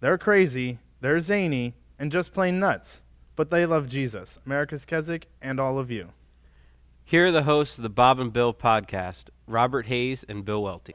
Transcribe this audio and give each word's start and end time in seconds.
They're 0.00 0.18
crazy, 0.18 0.78
they're 1.00 1.20
zany, 1.20 1.74
and 1.98 2.12
just 2.12 2.34
plain 2.34 2.58
nuts. 2.58 3.00
But 3.34 3.50
they 3.50 3.64
love 3.64 3.88
Jesus, 3.88 4.38
America's 4.44 4.84
Keswick, 4.84 5.28
and 5.40 5.58
all 5.58 5.78
of 5.78 5.90
you. 5.90 6.10
Here 7.04 7.26
are 7.26 7.32
the 7.32 7.44
hosts 7.44 7.78
of 7.78 7.82
the 7.82 7.88
Bob 7.88 8.18
and 8.18 8.32
Bill 8.32 8.52
podcast 8.52 9.28
Robert 9.46 9.86
Hayes 9.86 10.24
and 10.28 10.44
Bill 10.44 10.62
Welte. 10.62 10.94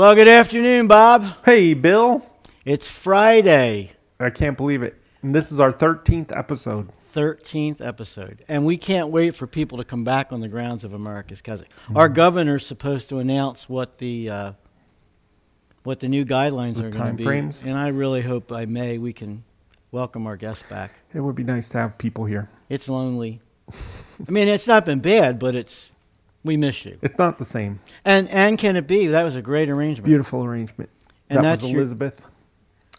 Well, 0.00 0.14
good 0.14 0.28
afternoon, 0.28 0.86
Bob. 0.86 1.26
Hey, 1.44 1.74
Bill. 1.74 2.24
It's 2.64 2.88
Friday, 2.88 3.92
I 4.18 4.30
can't 4.30 4.56
believe 4.56 4.82
it. 4.82 4.96
And 5.20 5.34
this 5.34 5.52
is 5.52 5.60
our 5.60 5.70
13th 5.70 6.34
episode. 6.34 6.88
13th 7.12 7.86
episode. 7.86 8.42
And 8.48 8.64
we 8.64 8.78
can't 8.78 9.08
wait 9.08 9.34
for 9.34 9.46
people 9.46 9.76
to 9.76 9.84
come 9.84 10.02
back 10.02 10.32
on 10.32 10.40
the 10.40 10.48
grounds 10.48 10.84
of 10.84 10.94
America's 10.94 11.42
Keswick. 11.42 11.68
Our 11.94 12.08
governor's 12.08 12.64
supposed 12.64 13.10
to 13.10 13.18
announce 13.18 13.68
what 13.68 13.98
the 13.98 14.30
uh, 14.30 14.52
what 15.82 16.00
the 16.00 16.08
new 16.08 16.24
guidelines 16.24 16.76
The 16.76 16.86
are 16.86 16.90
going 16.90 17.18
to 17.18 17.22
be. 17.22 17.24
timeframes? 17.24 17.66
And 17.66 17.78
I 17.78 17.88
really 17.88 18.22
hope 18.22 18.48
by 18.48 18.64
May 18.64 18.96
we 18.96 19.12
can 19.12 19.44
welcome 19.90 20.26
our 20.26 20.38
guests 20.38 20.66
back. 20.66 20.92
It 21.12 21.20
would 21.20 21.34
be 21.34 21.44
nice 21.44 21.68
to 21.68 21.78
have 21.78 21.98
people 21.98 22.24
here. 22.24 22.48
It's 22.70 22.88
lonely. 22.88 23.42
I 23.70 24.30
mean, 24.30 24.48
it's 24.48 24.66
not 24.66 24.86
been 24.86 25.00
bad, 25.00 25.38
but 25.38 25.54
it's 25.54 25.90
we 26.44 26.56
miss 26.56 26.84
you. 26.84 26.98
It's 27.02 27.18
not 27.18 27.38
the 27.38 27.44
same. 27.44 27.80
And 28.04 28.28
and 28.28 28.58
can 28.58 28.76
it 28.76 28.86
be? 28.86 29.08
That 29.08 29.22
was 29.22 29.36
a 29.36 29.42
great 29.42 29.70
arrangement. 29.70 30.06
Beautiful 30.06 30.44
arrangement. 30.44 30.90
And 31.28 31.38
that 31.38 31.42
that's 31.42 31.62
was 31.62 31.70
your- 31.70 31.80
Elizabeth, 31.80 32.26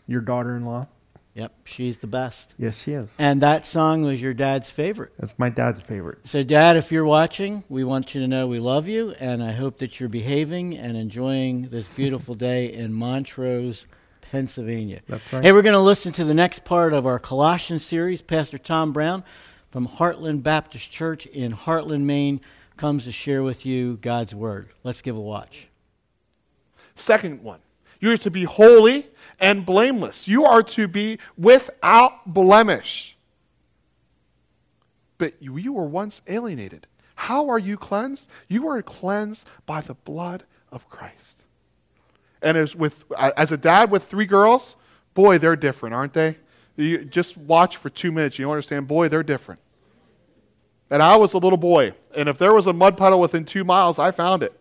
your 0.08 0.22
daughter 0.22 0.56
in 0.56 0.66
law. 0.66 0.88
Yep, 1.34 1.54
she's 1.64 1.98
the 1.98 2.08
best. 2.08 2.54
Yes, 2.58 2.78
she 2.82 2.92
is. 2.92 3.16
And 3.18 3.42
that 3.42 3.66
song 3.66 4.04
was 4.04 4.22
your 4.22 4.34
dad's 4.34 4.70
favorite. 4.70 5.14
That's 5.18 5.34
my 5.38 5.48
dad's 5.48 5.80
favorite. 5.80 6.20
So, 6.26 6.44
Dad, 6.44 6.76
if 6.76 6.92
you're 6.92 7.06
watching, 7.06 7.64
we 7.70 7.86
want 7.86 8.14
you 8.14 8.20
to 8.20 8.28
know 8.28 8.48
we 8.48 8.60
love 8.60 8.90
you, 8.90 9.12
and 9.12 9.42
I 9.42 9.54
hope 9.54 9.78
that 9.78 9.98
you're 9.98 10.10
behaving 10.10 10.78
and 10.78 10.98
enjoying 10.98 11.70
this 11.70 11.88
beautiful 11.96 12.36
day 12.36 12.74
in 12.74 12.92
Montrose, 12.92 13.86
Pennsylvania. 14.20 15.00
That's 15.08 15.32
right. 15.32 15.42
Hey, 15.42 15.54
we're 15.54 15.62
going 15.62 15.72
to 15.72 15.80
listen 15.80 16.12
to 16.14 16.26
the 16.26 16.34
next 16.34 16.66
part 16.66 16.92
of 16.92 17.06
our 17.08 17.18
Colossians 17.18 17.86
series. 17.86 18.22
Pastor 18.22 18.58
Tom 18.58 18.92
Brown 18.92 19.24
from 19.72 19.88
Hartland 19.88 20.44
Baptist 20.44 20.92
Church 20.92 21.28
in 21.28 21.54
Hartland, 21.54 22.02
Maine, 22.02 22.42
comes 22.82 23.04
to 23.04 23.12
share 23.12 23.44
with 23.44 23.64
you 23.64 24.00
God's 24.02 24.34
Word. 24.34 24.70
Let's 24.84 25.04
give 25.04 25.16
a 25.16 25.22
watch. 25.22 25.68
Second 26.96 27.44
one, 27.44 27.60
you 28.00 28.12
are 28.12 28.18
to 28.18 28.32
be 28.32 28.44
holy 28.44 29.08
and 29.40 29.64
blameless. 29.64 30.28
You 30.28 30.46
are 30.46 30.64
to 30.64 30.88
be 30.88 31.20
without 31.38 32.34
blemish. 32.34 33.16
But 35.20 35.36
you, 35.40 35.58
you 35.58 35.74
were 35.74 35.86
once 35.86 36.24
alienated. 36.28 36.88
How 37.14 37.50
are 37.50 37.60
you 37.60 37.78
cleansed? 37.78 38.28
You 38.48 38.68
are 38.70 38.82
cleansed 38.82 39.48
by 39.68 39.82
the 39.82 39.94
blood 39.94 40.44
of 40.72 40.90
Christ. 40.90 41.44
And 42.42 42.58
as 42.58 42.76
with 42.76 43.06
as 43.16 43.52
a 43.52 43.58
dad 43.58 43.92
with 43.92 44.06
three 44.06 44.26
girls, 44.26 44.76
boy, 45.14 45.38
they're 45.38 45.56
different, 45.56 45.94
aren't 45.94 46.14
they? 46.14 46.36
You 46.78 47.06
just 47.06 47.38
watch 47.38 47.78
for 47.78 47.92
two 47.92 48.12
minutes, 48.12 48.40
you 48.40 48.50
understand. 48.50 48.88
Boy, 48.88 49.08
they're 49.08 49.22
different. 49.22 49.62
And 50.92 51.02
I 51.02 51.16
was 51.16 51.34
a 51.34 51.38
little 51.38 51.58
boy, 51.58 51.94
and 52.16 52.28
if 52.28 52.38
there 52.38 52.54
was 52.54 52.68
a 52.68 52.74
mud 52.74 52.98
puddle 52.98 53.22
within 53.22 53.46
two 53.46 53.64
miles, 53.64 53.98
I 53.98 54.12
found 54.12 54.44
it. 54.44 54.60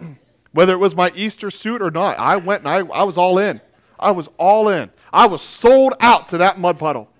Whether 0.52 0.74
it 0.74 0.78
was 0.78 0.94
my 0.94 1.10
Easter 1.16 1.50
suit 1.50 1.82
or 1.82 1.90
not, 1.90 2.18
I 2.20 2.36
went 2.36 2.64
and 2.64 2.68
I, 2.68 2.78
I 2.94 3.02
was 3.02 3.18
all 3.18 3.38
in. 3.38 3.60
I 3.98 4.12
was 4.12 4.28
all 4.38 4.68
in. 4.68 4.90
I 5.12 5.26
was 5.26 5.42
sold 5.42 5.94
out 5.98 6.28
to 6.28 6.38
that 6.38 6.60
mud 6.60 6.78
puddle. 6.78 7.10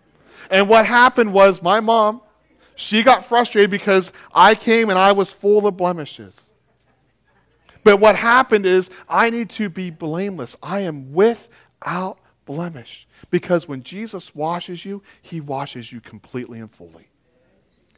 And 0.48 0.68
what 0.68 0.86
happened 0.86 1.32
was 1.32 1.60
my 1.60 1.80
mom, 1.80 2.22
she 2.76 3.02
got 3.02 3.24
frustrated 3.24 3.70
because 3.70 4.12
I 4.32 4.54
came 4.54 4.90
and 4.90 4.98
I 4.98 5.10
was 5.10 5.30
full 5.30 5.66
of 5.66 5.76
blemishes. 5.76 6.52
But 7.82 7.98
what 7.98 8.14
happened 8.14 8.64
is 8.64 8.90
I 9.08 9.30
need 9.30 9.50
to 9.50 9.68
be 9.68 9.90
blameless. 9.90 10.56
I 10.62 10.80
am 10.80 11.12
without 11.12 12.18
blemish. 12.46 13.08
Because 13.30 13.66
when 13.66 13.82
Jesus 13.82 14.34
washes 14.36 14.84
you, 14.84 15.02
he 15.20 15.40
washes 15.40 15.90
you 15.90 16.00
completely 16.00 16.60
and 16.60 16.70
fully. 16.70 17.08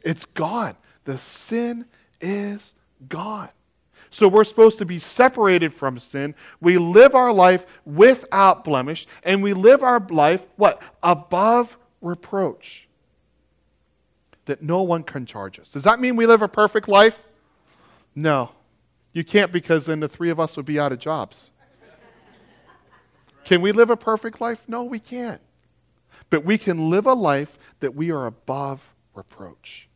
It's 0.03 0.25
gone. 0.25 0.75
The 1.05 1.17
sin 1.17 1.85
is 2.21 2.75
gone. 3.07 3.49
So 4.09 4.27
we're 4.27 4.43
supposed 4.43 4.77
to 4.77 4.85
be 4.85 4.99
separated 4.99 5.73
from 5.73 5.99
sin. 5.99 6.35
We 6.61 6.77
live 6.77 7.15
our 7.15 7.33
life 7.33 7.65
without 7.85 8.63
blemish, 8.63 9.07
and 9.23 9.41
we 9.41 9.53
live 9.53 9.81
our 9.81 10.05
life, 10.09 10.45
what? 10.55 10.81
Above 11.01 11.77
reproach. 12.01 12.87
That 14.45 14.61
no 14.61 14.83
one 14.83 15.03
can 15.03 15.25
charge 15.25 15.59
us. 15.59 15.69
Does 15.69 15.83
that 15.83 15.99
mean 15.99 16.15
we 16.15 16.25
live 16.25 16.41
a 16.41 16.47
perfect 16.47 16.87
life? 16.87 17.27
No. 18.13 18.51
You 19.13 19.23
can't 19.23 19.51
because 19.51 19.85
then 19.85 19.99
the 19.99 20.09
three 20.09 20.29
of 20.29 20.39
us 20.39 20.57
would 20.57 20.65
be 20.65 20.79
out 20.79 20.91
of 20.91 20.99
jobs. 20.99 21.49
Can 23.45 23.61
we 23.61 23.71
live 23.71 23.89
a 23.89 23.97
perfect 23.97 24.39
life? 24.41 24.67
No, 24.67 24.83
we 24.83 24.99
can't. 24.99 25.41
But 26.29 26.45
we 26.45 26.57
can 26.57 26.89
live 26.89 27.05
a 27.05 27.13
life 27.13 27.57
that 27.79 27.95
we 27.95 28.11
are 28.11 28.25
above 28.25 28.93
reproach. 29.13 29.87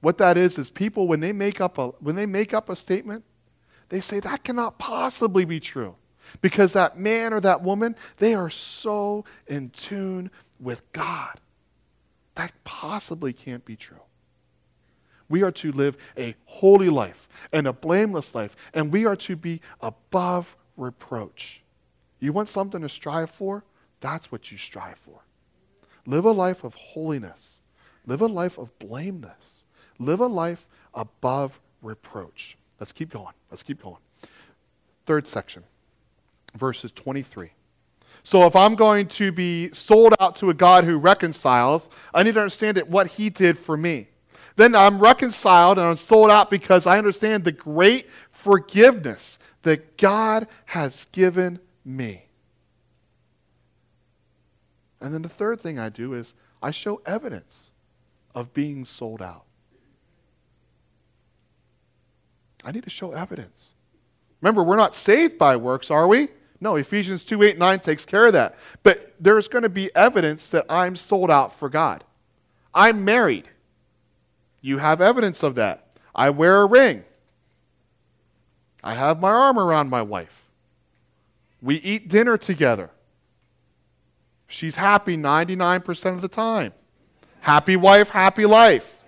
What 0.00 0.18
that 0.18 0.36
is 0.36 0.58
is 0.58 0.70
people 0.70 1.08
when 1.08 1.20
they 1.20 1.32
make 1.32 1.60
up 1.60 1.78
a 1.78 1.88
when 2.00 2.14
they 2.14 2.26
make 2.26 2.54
up 2.54 2.68
a 2.68 2.76
statement, 2.76 3.24
they 3.88 4.00
say 4.00 4.20
that 4.20 4.44
cannot 4.44 4.78
possibly 4.78 5.44
be 5.44 5.60
true. 5.60 5.94
Because 6.42 6.74
that 6.74 6.98
man 6.98 7.32
or 7.32 7.40
that 7.40 7.62
woman, 7.62 7.96
they 8.18 8.34
are 8.34 8.50
so 8.50 9.24
in 9.46 9.70
tune 9.70 10.30
with 10.60 10.82
God. 10.92 11.40
That 12.34 12.52
possibly 12.64 13.32
can't 13.32 13.64
be 13.64 13.76
true. 13.76 13.96
We 15.28 15.42
are 15.42 15.50
to 15.52 15.72
live 15.72 15.96
a 16.16 16.34
holy 16.44 16.88
life 16.88 17.28
and 17.52 17.66
a 17.66 17.72
blameless 17.72 18.34
life, 18.34 18.56
and 18.74 18.92
we 18.92 19.04
are 19.06 19.16
to 19.16 19.36
be 19.36 19.60
above 19.80 20.56
reproach. 20.76 21.62
You 22.20 22.32
want 22.32 22.48
something 22.48 22.80
to 22.82 22.88
strive 22.88 23.30
for? 23.30 23.64
That's 24.00 24.30
what 24.32 24.50
you 24.50 24.58
strive 24.58 24.98
for. 24.98 25.20
Live 26.06 26.24
a 26.24 26.32
life 26.32 26.64
of 26.64 26.74
holiness. 26.74 27.58
Live 28.06 28.22
a 28.22 28.26
life 28.26 28.58
of 28.58 28.76
blameless. 28.78 29.64
Live 29.98 30.20
a 30.20 30.26
life 30.26 30.66
above 30.94 31.58
reproach. 31.82 32.56
Let's 32.80 32.92
keep 32.92 33.10
going. 33.10 33.34
Let's 33.50 33.62
keep 33.62 33.82
going. 33.82 33.98
Third 35.06 35.26
section, 35.26 35.64
verses 36.54 36.92
23. 36.92 37.50
So 38.24 38.46
if 38.46 38.54
I'm 38.54 38.74
going 38.74 39.08
to 39.08 39.32
be 39.32 39.72
sold 39.72 40.14
out 40.20 40.36
to 40.36 40.50
a 40.50 40.54
God 40.54 40.84
who 40.84 40.98
reconciles, 40.98 41.88
I 42.12 42.22
need 42.22 42.34
to 42.34 42.40
understand 42.40 42.78
it, 42.78 42.88
what 42.88 43.06
he 43.06 43.30
did 43.30 43.58
for 43.58 43.76
me. 43.76 44.08
Then 44.56 44.74
I'm 44.74 44.98
reconciled 44.98 45.78
and 45.78 45.86
I'm 45.86 45.96
sold 45.96 46.30
out 46.30 46.50
because 46.50 46.86
I 46.86 46.98
understand 46.98 47.44
the 47.44 47.52
great 47.52 48.08
forgiveness 48.32 49.38
that 49.62 49.96
God 49.96 50.48
has 50.66 51.06
given 51.12 51.60
me. 51.84 52.24
And 55.00 55.14
then 55.14 55.22
the 55.22 55.28
third 55.28 55.60
thing 55.60 55.78
I 55.78 55.88
do 55.88 56.14
is 56.14 56.34
I 56.60 56.72
show 56.72 57.00
evidence 57.06 57.70
of 58.34 58.52
being 58.52 58.84
sold 58.84 59.22
out. 59.22 59.44
I 62.64 62.72
need 62.72 62.84
to 62.84 62.90
show 62.90 63.12
evidence. 63.12 63.74
Remember, 64.40 64.62
we're 64.62 64.76
not 64.76 64.94
saved 64.94 65.38
by 65.38 65.56
works, 65.56 65.90
are 65.90 66.06
we? 66.06 66.28
No, 66.60 66.76
Ephesians 66.76 67.24
2 67.24 67.42
8 67.42 67.58
9 67.58 67.80
takes 67.80 68.04
care 68.04 68.26
of 68.26 68.32
that. 68.32 68.56
But 68.82 69.14
there's 69.20 69.48
going 69.48 69.62
to 69.62 69.68
be 69.68 69.94
evidence 69.94 70.48
that 70.50 70.66
I'm 70.68 70.96
sold 70.96 71.30
out 71.30 71.54
for 71.54 71.68
God. 71.68 72.04
I'm 72.74 73.04
married. 73.04 73.48
You 74.60 74.78
have 74.78 75.00
evidence 75.00 75.42
of 75.42 75.54
that. 75.56 75.92
I 76.14 76.30
wear 76.30 76.62
a 76.62 76.66
ring. 76.66 77.04
I 78.82 78.94
have 78.94 79.20
my 79.20 79.30
arm 79.30 79.58
around 79.58 79.88
my 79.88 80.02
wife. 80.02 80.44
We 81.60 81.76
eat 81.76 82.08
dinner 82.08 82.36
together. 82.36 82.90
She's 84.46 84.74
happy 84.74 85.16
99% 85.16 86.14
of 86.14 86.22
the 86.22 86.28
time. 86.28 86.72
Happy 87.40 87.76
wife, 87.76 88.08
happy 88.08 88.46
life. 88.46 89.02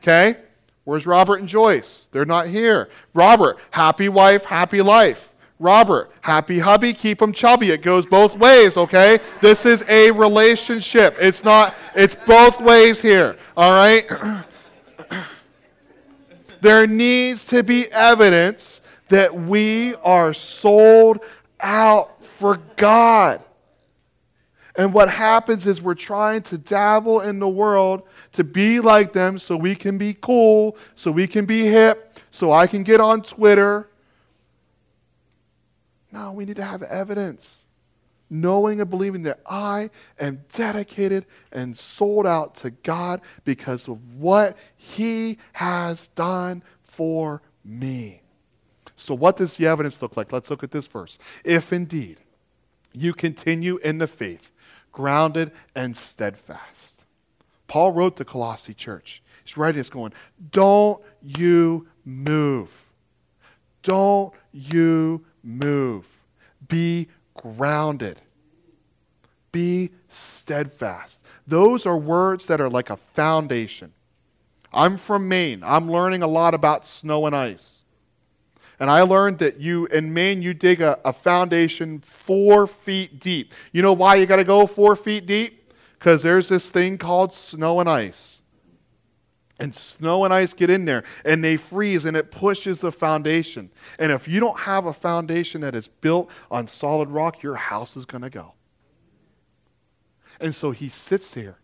Okay? 0.00 0.36
Where's 0.84 1.06
Robert 1.06 1.40
and 1.40 1.48
Joyce? 1.48 2.06
They're 2.10 2.24
not 2.24 2.48
here. 2.48 2.88
Robert, 3.14 3.58
happy 3.70 4.08
wife, 4.08 4.44
happy 4.44 4.82
life. 4.82 5.32
Robert, 5.58 6.10
happy 6.22 6.58
hubby, 6.58 6.92
keep 6.92 7.22
him 7.22 7.32
chubby. 7.32 7.70
It 7.70 7.82
goes 7.82 8.04
both 8.04 8.36
ways, 8.36 8.76
okay? 8.76 9.20
This 9.40 9.64
is 9.64 9.84
a 9.88 10.10
relationship. 10.10 11.16
It's 11.20 11.44
not, 11.44 11.74
it's 11.94 12.16
both 12.16 12.60
ways 12.60 13.00
here, 13.00 13.36
all 13.56 13.70
right? 13.70 14.04
there 16.60 16.84
needs 16.88 17.44
to 17.46 17.62
be 17.62 17.86
evidence 17.92 18.80
that 19.06 19.32
we 19.32 19.94
are 19.96 20.34
sold 20.34 21.20
out 21.60 22.26
for 22.26 22.56
God. 22.74 23.40
And 24.76 24.94
what 24.94 25.10
happens 25.10 25.66
is 25.66 25.82
we're 25.82 25.94
trying 25.94 26.42
to 26.42 26.56
dabble 26.56 27.20
in 27.20 27.38
the 27.38 27.48
world 27.48 28.04
to 28.32 28.42
be 28.42 28.80
like 28.80 29.12
them 29.12 29.38
so 29.38 29.56
we 29.56 29.74
can 29.74 29.98
be 29.98 30.14
cool, 30.14 30.76
so 30.96 31.10
we 31.10 31.26
can 31.26 31.44
be 31.44 31.66
hip, 31.66 32.18
so 32.30 32.52
I 32.52 32.66
can 32.66 32.82
get 32.82 33.00
on 33.00 33.22
Twitter. 33.22 33.90
No, 36.10 36.32
we 36.32 36.44
need 36.44 36.56
to 36.56 36.64
have 36.64 36.82
evidence. 36.82 37.64
Knowing 38.30 38.80
and 38.80 38.88
believing 38.88 39.22
that 39.24 39.40
I 39.44 39.90
am 40.18 40.42
dedicated 40.54 41.26
and 41.52 41.76
sold 41.76 42.26
out 42.26 42.54
to 42.56 42.70
God 42.70 43.20
because 43.44 43.88
of 43.88 43.98
what 44.14 44.56
He 44.76 45.36
has 45.52 46.08
done 46.14 46.62
for 46.82 47.42
me. 47.62 48.22
So, 48.96 49.14
what 49.14 49.36
does 49.36 49.56
the 49.56 49.66
evidence 49.66 50.00
look 50.00 50.16
like? 50.16 50.32
Let's 50.32 50.48
look 50.48 50.62
at 50.62 50.70
this 50.70 50.86
verse. 50.86 51.18
If 51.44 51.74
indeed 51.74 52.18
you 52.92 53.12
continue 53.12 53.78
in 53.78 53.98
the 53.98 54.06
faith, 54.06 54.51
grounded 54.92 55.52
and 55.74 55.96
steadfast. 55.96 57.02
Paul 57.66 57.92
wrote 57.92 58.16
the 58.16 58.24
Colossae 58.24 58.74
church. 58.74 59.22
He's 59.44 59.56
writing 59.56 59.80
this 59.80 59.90
going, 59.90 60.12
Don't 60.50 61.02
you 61.22 61.86
move. 62.04 62.70
Don't 63.82 64.32
you 64.52 65.24
move. 65.42 66.06
Be 66.68 67.08
grounded. 67.34 68.20
Be 69.50 69.90
steadfast. 70.08 71.18
Those 71.46 71.86
are 71.86 71.96
words 71.96 72.46
that 72.46 72.60
are 72.60 72.70
like 72.70 72.90
a 72.90 72.96
foundation. 72.96 73.92
I'm 74.72 74.96
from 74.96 75.28
Maine. 75.28 75.62
I'm 75.64 75.90
learning 75.90 76.22
a 76.22 76.26
lot 76.26 76.54
about 76.54 76.86
snow 76.86 77.26
and 77.26 77.36
ice. 77.36 77.81
And 78.80 78.90
I 78.90 79.02
learned 79.02 79.38
that 79.38 79.60
you, 79.60 79.86
in 79.86 80.12
Maine, 80.12 80.42
you 80.42 80.54
dig 80.54 80.80
a, 80.80 80.98
a 81.04 81.12
foundation 81.12 82.00
four 82.00 82.66
feet 82.66 83.20
deep. 83.20 83.52
You 83.72 83.82
know 83.82 83.92
why 83.92 84.16
you 84.16 84.26
got 84.26 84.36
to 84.36 84.44
go 84.44 84.66
four 84.66 84.96
feet 84.96 85.26
deep? 85.26 85.72
Because 85.98 86.22
there's 86.22 86.48
this 86.48 86.70
thing 86.70 86.98
called 86.98 87.32
snow 87.32 87.80
and 87.80 87.88
ice. 87.88 88.40
And 89.58 89.72
snow 89.72 90.24
and 90.24 90.34
ice 90.34 90.54
get 90.54 90.70
in 90.70 90.84
there 90.84 91.04
and 91.24 91.44
they 91.44 91.56
freeze 91.56 92.04
and 92.06 92.16
it 92.16 92.32
pushes 92.32 92.80
the 92.80 92.90
foundation. 92.90 93.70
And 94.00 94.10
if 94.10 94.26
you 94.26 94.40
don't 94.40 94.58
have 94.58 94.86
a 94.86 94.92
foundation 94.92 95.60
that 95.60 95.76
is 95.76 95.86
built 95.86 96.30
on 96.50 96.66
solid 96.66 97.08
rock, 97.10 97.42
your 97.44 97.54
house 97.54 97.96
is 97.96 98.04
going 98.04 98.22
to 98.22 98.30
go. 98.30 98.54
And 100.40 100.52
so 100.52 100.72
he 100.72 100.88
sits 100.88 101.34
there 101.34 101.58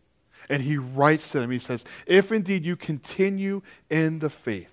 and 0.48 0.62
he 0.62 0.78
writes 0.78 1.32
to 1.32 1.40
them. 1.40 1.50
He 1.50 1.58
says, 1.58 1.84
If 2.06 2.30
indeed 2.30 2.64
you 2.64 2.76
continue 2.76 3.62
in 3.90 4.20
the 4.20 4.30
faith, 4.30 4.70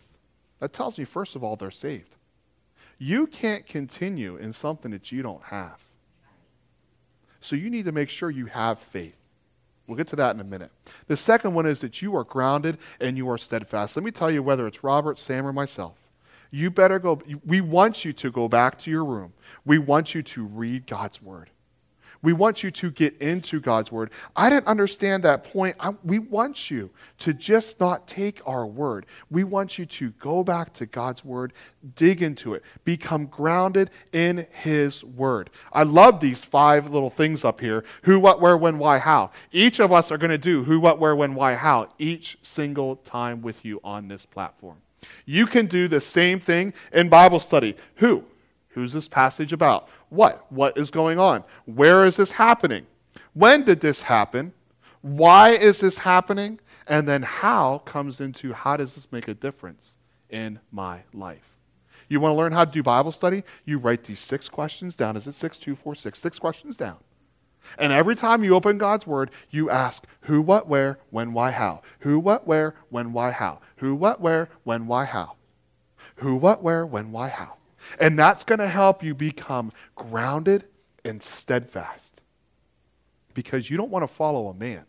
that 0.60 0.74
tells 0.74 0.98
me, 0.98 1.06
first 1.06 1.36
of 1.36 1.44
all, 1.44 1.56
they're 1.56 1.72
saved. 1.72 2.15
You 2.98 3.28
can't 3.28 3.66
continue 3.66 4.38
in 4.38 4.54
something 4.54 4.92
that 4.92 5.12
you 5.12 5.22
don't 5.22 5.44
have. 5.44 5.80
So 7.42 7.56
you 7.56 7.70
need 7.70 7.86
to 7.86 7.92
make 7.92 8.10
sure 8.10 8.32
you 8.32 8.48
have 8.48 8.80
faith. 8.80 9.16
We'll 9.88 9.98
get 9.98 10.08
to 10.08 10.16
that 10.16 10.34
in 10.34 10.42
a 10.42 10.46
minute. 10.46 10.72
The 11.08 11.18
second 11.18 11.54
one 11.54 11.66
is 11.66 11.80
that 11.82 12.02
you 12.02 12.16
are 12.16 12.24
grounded 12.24 12.80
and 13.00 13.18
you 13.18 13.30
are 13.30 13.38
steadfast. 13.38 13.96
Let 13.96 14.04
me 14.04 14.12
tell 14.12 14.32
you 14.32 14.42
whether 14.42 14.66
it's 14.66 14.84
Robert, 14.84 15.20
Sam, 15.20 15.46
or 15.46 15.54
myself. 15.54 15.96
You 16.50 16.72
better 16.72 17.00
go. 17.00 17.22
We 17.46 17.62
want 17.62 18.06
you 18.06 18.14
to 18.14 18.32
go 18.32 18.48
back 18.48 18.80
to 18.80 18.92
your 18.92 19.06
room. 19.06 19.34
We 19.66 19.78
want 19.78 20.16
you 20.16 20.24
to 20.24 20.46
read 20.46 20.88
God's 20.88 21.22
word. 21.22 21.50
We 22.26 22.34
want 22.34 22.64
you 22.64 22.72
to 22.72 22.90
get 22.90 23.22
into 23.22 23.60
God's 23.60 23.92
word. 23.92 24.10
I 24.36 24.50
didn't 24.50 24.66
understand 24.66 25.22
that 25.24 25.44
point. 25.44 25.76
I, 25.80 25.94
we 26.04 26.18
want 26.18 26.72
you 26.72 26.90
to 27.20 27.34
just 27.34 27.80
not 27.80 28.08
take 28.08 28.42
our 28.48 28.66
word. 28.66 29.06
We 29.30 29.44
want 29.44 29.78
you 29.78 29.86
to 29.86 30.10
go 30.20 30.44
back 30.44 30.74
to 30.74 30.88
God's 30.88 31.24
word, 31.24 31.54
dig 31.96 32.24
into 32.24 32.56
it, 32.56 32.64
become 32.84 33.28
grounded 33.28 33.92
in 34.12 34.48
his 34.64 35.04
word. 35.04 35.52
I 35.72 35.84
love 35.84 36.20
these 36.20 36.44
five 36.44 36.90
little 36.90 37.12
things 37.12 37.46
up 37.46 37.62
here 37.62 37.86
who, 38.02 38.20
what, 38.20 38.42
where, 38.42 38.58
when, 38.58 38.80
why, 38.80 38.98
how. 38.98 39.30
Each 39.52 39.80
of 39.80 39.94
us 39.94 40.12
are 40.12 40.18
going 40.18 40.32
to 40.32 40.40
do 40.40 40.64
who, 40.64 40.80
what, 40.80 41.00
where, 41.00 41.16
when, 41.16 41.36
why, 41.36 41.54
how 41.54 41.90
each 42.00 42.40
single 42.42 42.96
time 42.96 43.44
with 43.44 43.64
you 43.64 43.80
on 43.84 44.08
this 44.08 44.26
platform. 44.26 44.78
You 45.28 45.46
can 45.46 45.68
do 45.68 45.88
the 45.88 46.02
same 46.02 46.40
thing 46.40 46.74
in 46.92 47.08
Bible 47.08 47.40
study. 47.40 47.78
Who? 47.98 48.24
Who's 48.76 48.92
this 48.92 49.08
passage 49.08 49.54
about? 49.54 49.88
What? 50.10 50.46
What 50.52 50.78
is 50.78 50.92
going 50.92 51.18
on? 51.18 51.46
Where 51.64 52.04
is 52.04 52.18
this 52.18 52.30
happening? 52.30 52.86
When 53.32 53.64
did 53.64 53.80
this 53.80 54.02
happen? 54.02 54.52
Why 55.02 55.52
is 55.52 55.80
this 55.80 55.98
happening? 55.98 56.60
And 56.88 57.08
then 57.08 57.22
how 57.22 57.78
comes 57.86 58.20
into 58.20 58.52
how 58.52 58.76
does 58.76 58.94
this 58.94 59.08
make 59.14 59.30
a 59.30 59.34
difference 59.34 59.96
in 60.30 60.60
my 60.74 61.04
life? 61.14 61.56
You 62.10 62.20
want 62.20 62.34
to 62.34 62.36
learn 62.36 62.52
how 62.52 62.66
to 62.66 62.72
do 62.72 62.84
Bible 62.84 63.14
study? 63.14 63.44
You 63.64 63.78
write 63.78 64.04
these 64.04 64.20
six 64.20 64.50
questions 64.50 64.94
down. 64.94 65.16
Is 65.16 65.26
it 65.26 65.36
six, 65.36 65.58
two, 65.58 65.78
four, 65.78 65.96
six? 65.96 66.20
Six 66.20 66.38
questions 66.38 66.76
down. 66.76 66.98
And 67.80 67.94
every 67.94 68.16
time 68.16 68.44
you 68.44 68.56
open 68.56 68.78
God's 68.78 69.08
Word, 69.08 69.32
you 69.52 69.70
ask 69.70 70.04
who, 70.20 70.42
what, 70.42 70.68
where, 70.68 71.00
when, 71.12 71.32
why, 71.32 71.52
how. 71.52 71.82
Who, 72.00 72.20
what, 72.20 72.46
where, 72.46 72.76
when, 72.90 73.14
why, 73.14 73.32
how. 73.32 73.62
Who, 73.78 73.96
what, 73.96 74.20
where, 74.20 74.50
when, 74.66 74.86
why, 74.86 75.06
how. 75.06 75.38
Who, 76.18 76.36
what, 76.36 76.62
where, 76.62 76.86
when, 76.86 77.14
why, 77.14 77.30
how. 77.30 77.56
And 78.00 78.18
that's 78.18 78.44
going 78.44 78.60
to 78.60 78.68
help 78.68 79.04
you 79.04 79.14
become 79.14 79.72
grounded 79.96 80.66
and 81.04 81.22
steadfast. 81.22 82.22
Because 83.34 83.70
you 83.70 83.78
don't 83.78 83.92
want 83.92 84.04
to 84.04 84.08
follow 84.08 84.48
a 84.48 84.54
man, 84.54 84.86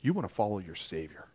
you 0.00 0.12
want 0.12 0.28
to 0.28 0.34
follow 0.34 0.58
your 0.58 0.74
Savior. 0.74 1.26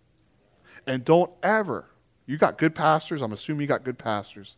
And 0.85 1.03
don't 1.03 1.31
ever, 1.43 1.85
you 2.25 2.37
got 2.37 2.57
good 2.57 2.73
pastors, 2.73 3.21
I'm 3.21 3.33
assuming 3.33 3.61
you 3.61 3.67
got 3.67 3.83
good 3.83 3.97
pastors, 3.97 4.55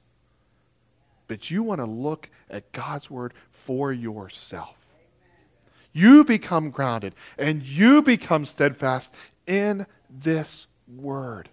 but 1.28 1.52
you 1.52 1.64
want 1.64 1.80
to 1.80 1.86
look 1.86 2.30
at 2.50 2.72
God's 2.72 3.10
Word 3.10 3.34
for 3.52 3.92
yourself. 3.92 4.76
You 5.92 6.24
become 6.24 6.70
grounded 6.70 7.16
and 7.38 7.64
you 7.64 8.02
become 8.02 8.46
steadfast 8.46 9.14
in 9.48 9.86
this 10.10 10.68
Word. 10.88 11.50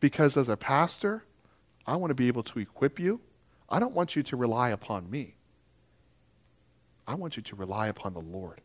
Because 0.00 0.36
as 0.36 0.48
a 0.48 0.56
pastor, 0.56 1.24
I 1.86 1.96
want 1.96 2.10
to 2.10 2.14
be 2.14 2.28
able 2.28 2.42
to 2.44 2.58
equip 2.58 2.98
you. 2.98 3.20
I 3.68 3.78
don't 3.78 3.94
want 3.94 4.16
you 4.16 4.22
to 4.24 4.36
rely 4.36 4.70
upon 4.70 5.10
me. 5.10 5.34
I 7.06 7.14
want 7.14 7.36
you 7.36 7.42
to 7.42 7.56
rely 7.56 7.88
upon 7.88 8.14
the 8.14 8.20
Lord 8.20 8.60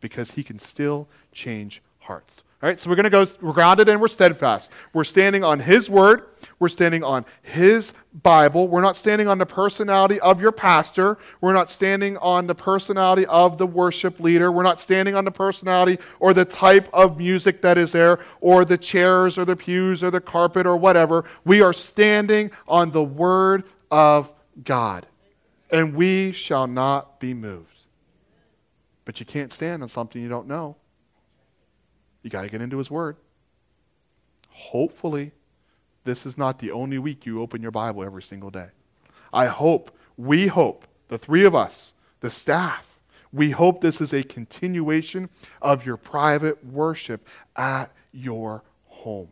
because 0.00 0.32
he 0.32 0.42
can 0.42 0.58
still 0.58 1.08
change 1.32 1.80
hearts. 2.04 2.44
All 2.62 2.68
right, 2.70 2.80
so 2.80 2.88
we're 2.88 2.96
going 2.96 3.04
to 3.04 3.10
go, 3.10 3.26
we're 3.42 3.52
grounded 3.52 3.90
and 3.90 4.00
we're 4.00 4.08
steadfast. 4.08 4.70
We're 4.94 5.04
standing 5.04 5.44
on 5.44 5.60
His 5.60 5.90
Word. 5.90 6.28
We're 6.58 6.70
standing 6.70 7.02
on 7.02 7.26
His 7.42 7.92
Bible. 8.22 8.68
We're 8.68 8.80
not 8.80 8.96
standing 8.96 9.28
on 9.28 9.36
the 9.36 9.44
personality 9.44 10.18
of 10.20 10.40
your 10.40 10.52
pastor. 10.52 11.18
We're 11.42 11.52
not 11.52 11.68
standing 11.68 12.16
on 12.18 12.46
the 12.46 12.54
personality 12.54 13.26
of 13.26 13.58
the 13.58 13.66
worship 13.66 14.18
leader. 14.18 14.50
We're 14.50 14.62
not 14.62 14.80
standing 14.80 15.14
on 15.14 15.26
the 15.26 15.30
personality 15.30 15.98
or 16.20 16.32
the 16.32 16.46
type 16.46 16.88
of 16.94 17.18
music 17.18 17.60
that 17.60 17.76
is 17.76 17.92
there 17.92 18.20
or 18.40 18.64
the 18.64 18.78
chairs 18.78 19.36
or 19.36 19.44
the 19.44 19.56
pews 19.56 20.02
or 20.02 20.10
the 20.10 20.20
carpet 20.20 20.66
or 20.66 20.78
whatever. 20.78 21.24
We 21.44 21.60
are 21.60 21.74
standing 21.74 22.50
on 22.66 22.92
the 22.92 23.04
Word 23.04 23.64
of 23.90 24.32
God, 24.62 25.06
and 25.70 25.94
we 25.94 26.32
shall 26.32 26.66
not 26.66 27.20
be 27.20 27.34
moved. 27.34 27.68
But 29.04 29.20
you 29.20 29.26
can't 29.26 29.52
stand 29.52 29.82
on 29.82 29.90
something 29.90 30.22
you 30.22 30.30
don't 30.30 30.48
know. 30.48 30.76
You 32.24 32.30
got 32.30 32.42
to 32.42 32.48
get 32.48 32.60
into 32.60 32.78
His 32.78 32.90
Word. 32.90 33.16
Hopefully, 34.48 35.30
this 36.02 36.26
is 36.26 36.36
not 36.36 36.58
the 36.58 36.72
only 36.72 36.98
week 36.98 37.26
you 37.26 37.40
open 37.40 37.62
your 37.62 37.70
Bible 37.70 38.02
every 38.02 38.22
single 38.22 38.50
day. 38.50 38.68
I 39.32 39.46
hope, 39.46 39.96
we 40.16 40.46
hope, 40.46 40.86
the 41.08 41.18
three 41.18 41.44
of 41.44 41.54
us, 41.54 41.92
the 42.20 42.30
staff, 42.30 42.98
we 43.32 43.50
hope 43.50 43.80
this 43.80 44.00
is 44.00 44.12
a 44.12 44.22
continuation 44.22 45.28
of 45.60 45.84
your 45.84 45.96
private 45.96 46.64
worship 46.64 47.28
at 47.56 47.92
your 48.12 48.62
home. 48.86 49.28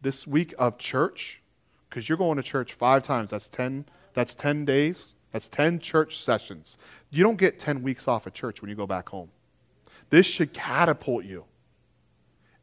This 0.00 0.26
week 0.26 0.54
of 0.58 0.78
church, 0.78 1.42
because 1.90 2.08
you're 2.08 2.16
going 2.16 2.36
to 2.36 2.42
church 2.42 2.74
five 2.74 3.02
times, 3.02 3.30
that's 3.30 3.48
10, 3.48 3.86
that's 4.14 4.34
10 4.34 4.64
days, 4.64 5.14
that's 5.32 5.48
10 5.48 5.80
church 5.80 6.22
sessions. 6.22 6.78
You 7.10 7.24
don't 7.24 7.36
get 7.36 7.58
10 7.58 7.82
weeks 7.82 8.06
off 8.06 8.26
of 8.26 8.34
church 8.34 8.62
when 8.62 8.70
you 8.70 8.76
go 8.76 8.86
back 8.86 9.08
home. 9.08 9.30
This 10.10 10.26
should 10.26 10.52
catapult 10.52 11.24
you 11.24 11.44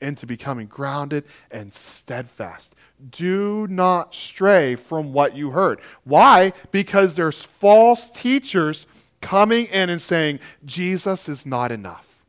into 0.02 0.26
becoming 0.28 0.68
grounded 0.68 1.24
and 1.50 1.74
steadfast. 1.74 2.76
Do 3.12 3.68
not 3.70 4.14
stray 4.14 4.76
from 4.76 5.14
what 5.14 5.36
you 5.36 5.50
heard. 5.52 5.82
Why? 6.04 6.54
Because 6.72 7.16
there's 7.16 7.42
false 7.42 8.10
teachers 8.12 8.86
coming 9.22 9.66
in 9.68 9.90
and 9.90 10.02
saying, 10.02 10.40
Jesus 10.66 11.30
is 11.30 11.46
not 11.46 11.72
enough. 11.72 12.22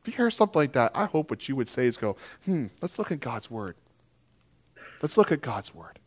If 0.00 0.08
you 0.08 0.12
hear 0.14 0.30
something 0.30 0.60
like 0.60 0.72
that, 0.72 0.92
I 0.94 1.04
hope 1.06 1.30
what 1.30 1.48
you 1.48 1.56
would 1.56 1.68
say 1.68 1.86
is 1.86 1.96
go, 1.96 2.16
hmm, 2.44 2.66
let's 2.80 2.98
look 2.98 3.10
at 3.12 3.20
God's 3.20 3.50
Word. 3.50 3.74
Let's 5.02 5.16
look 5.16 5.32
at 5.32 5.40
God's 5.40 5.74
Word. 5.74 5.98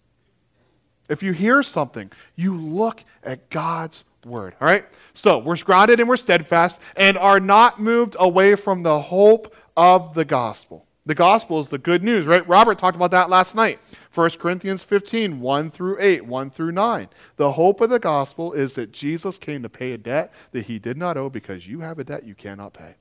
If 1.09 1.21
you 1.21 1.33
hear 1.33 1.61
something, 1.61 2.09
you 2.35 2.57
look 2.57 3.03
at 3.23 3.49
God's 3.49 4.05
word. 4.25 4.55
All 4.61 4.67
right? 4.67 4.85
So 5.13 5.39
we're 5.39 5.57
grounded 5.57 5.99
and 5.99 6.07
we're 6.07 6.17
steadfast 6.17 6.79
and 6.95 7.17
are 7.17 7.39
not 7.39 7.79
moved 7.79 8.15
away 8.19 8.55
from 8.55 8.83
the 8.83 9.01
hope 9.01 9.55
of 9.75 10.13
the 10.13 10.25
gospel. 10.25 10.85
The 11.05 11.15
gospel 11.15 11.59
is 11.59 11.69
the 11.69 11.79
good 11.79 12.03
news, 12.03 12.27
right? 12.27 12.47
Robert 12.47 12.77
talked 12.77 12.95
about 12.95 13.11
that 13.11 13.29
last 13.29 13.55
night. 13.55 13.79
1 14.13 14.29
Corinthians 14.31 14.83
15, 14.83 15.39
1 15.39 15.71
through 15.71 15.97
8, 15.99 16.25
1 16.25 16.51
through 16.51 16.71
9. 16.71 17.09
The 17.37 17.51
hope 17.53 17.81
of 17.81 17.89
the 17.89 17.99
gospel 17.99 18.53
is 18.53 18.75
that 18.75 18.91
Jesus 18.91 19.37
came 19.37 19.63
to 19.63 19.69
pay 19.69 19.93
a 19.93 19.97
debt 19.97 20.31
that 20.51 20.65
he 20.65 20.77
did 20.77 20.97
not 20.97 21.17
owe 21.17 21.29
because 21.29 21.65
you 21.65 21.79
have 21.79 21.97
a 21.97 22.03
debt 22.03 22.23
you 22.23 22.35
cannot 22.35 22.73
pay. 22.73 22.95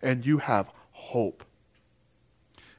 And 0.00 0.24
you 0.24 0.38
have 0.38 0.70
hope. 0.92 1.44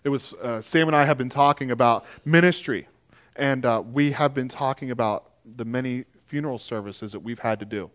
It 0.03 0.09
was, 0.09 0.33
uh, 0.33 0.61
Sam 0.61 0.87
and 0.87 0.95
I 0.95 1.05
have 1.05 1.17
been 1.17 1.29
talking 1.29 1.69
about 1.69 2.05
ministry, 2.25 2.87
and 3.35 3.65
uh, 3.65 3.83
we 3.85 4.11
have 4.11 4.33
been 4.33 4.47
talking 4.47 4.89
about 4.89 5.31
the 5.57 5.65
many 5.65 6.05
funeral 6.27 6.59
services 6.59 7.11
that 7.13 7.19
we've 7.19 7.39
had 7.39 7.59
to 7.59 7.65
do. 7.65 7.89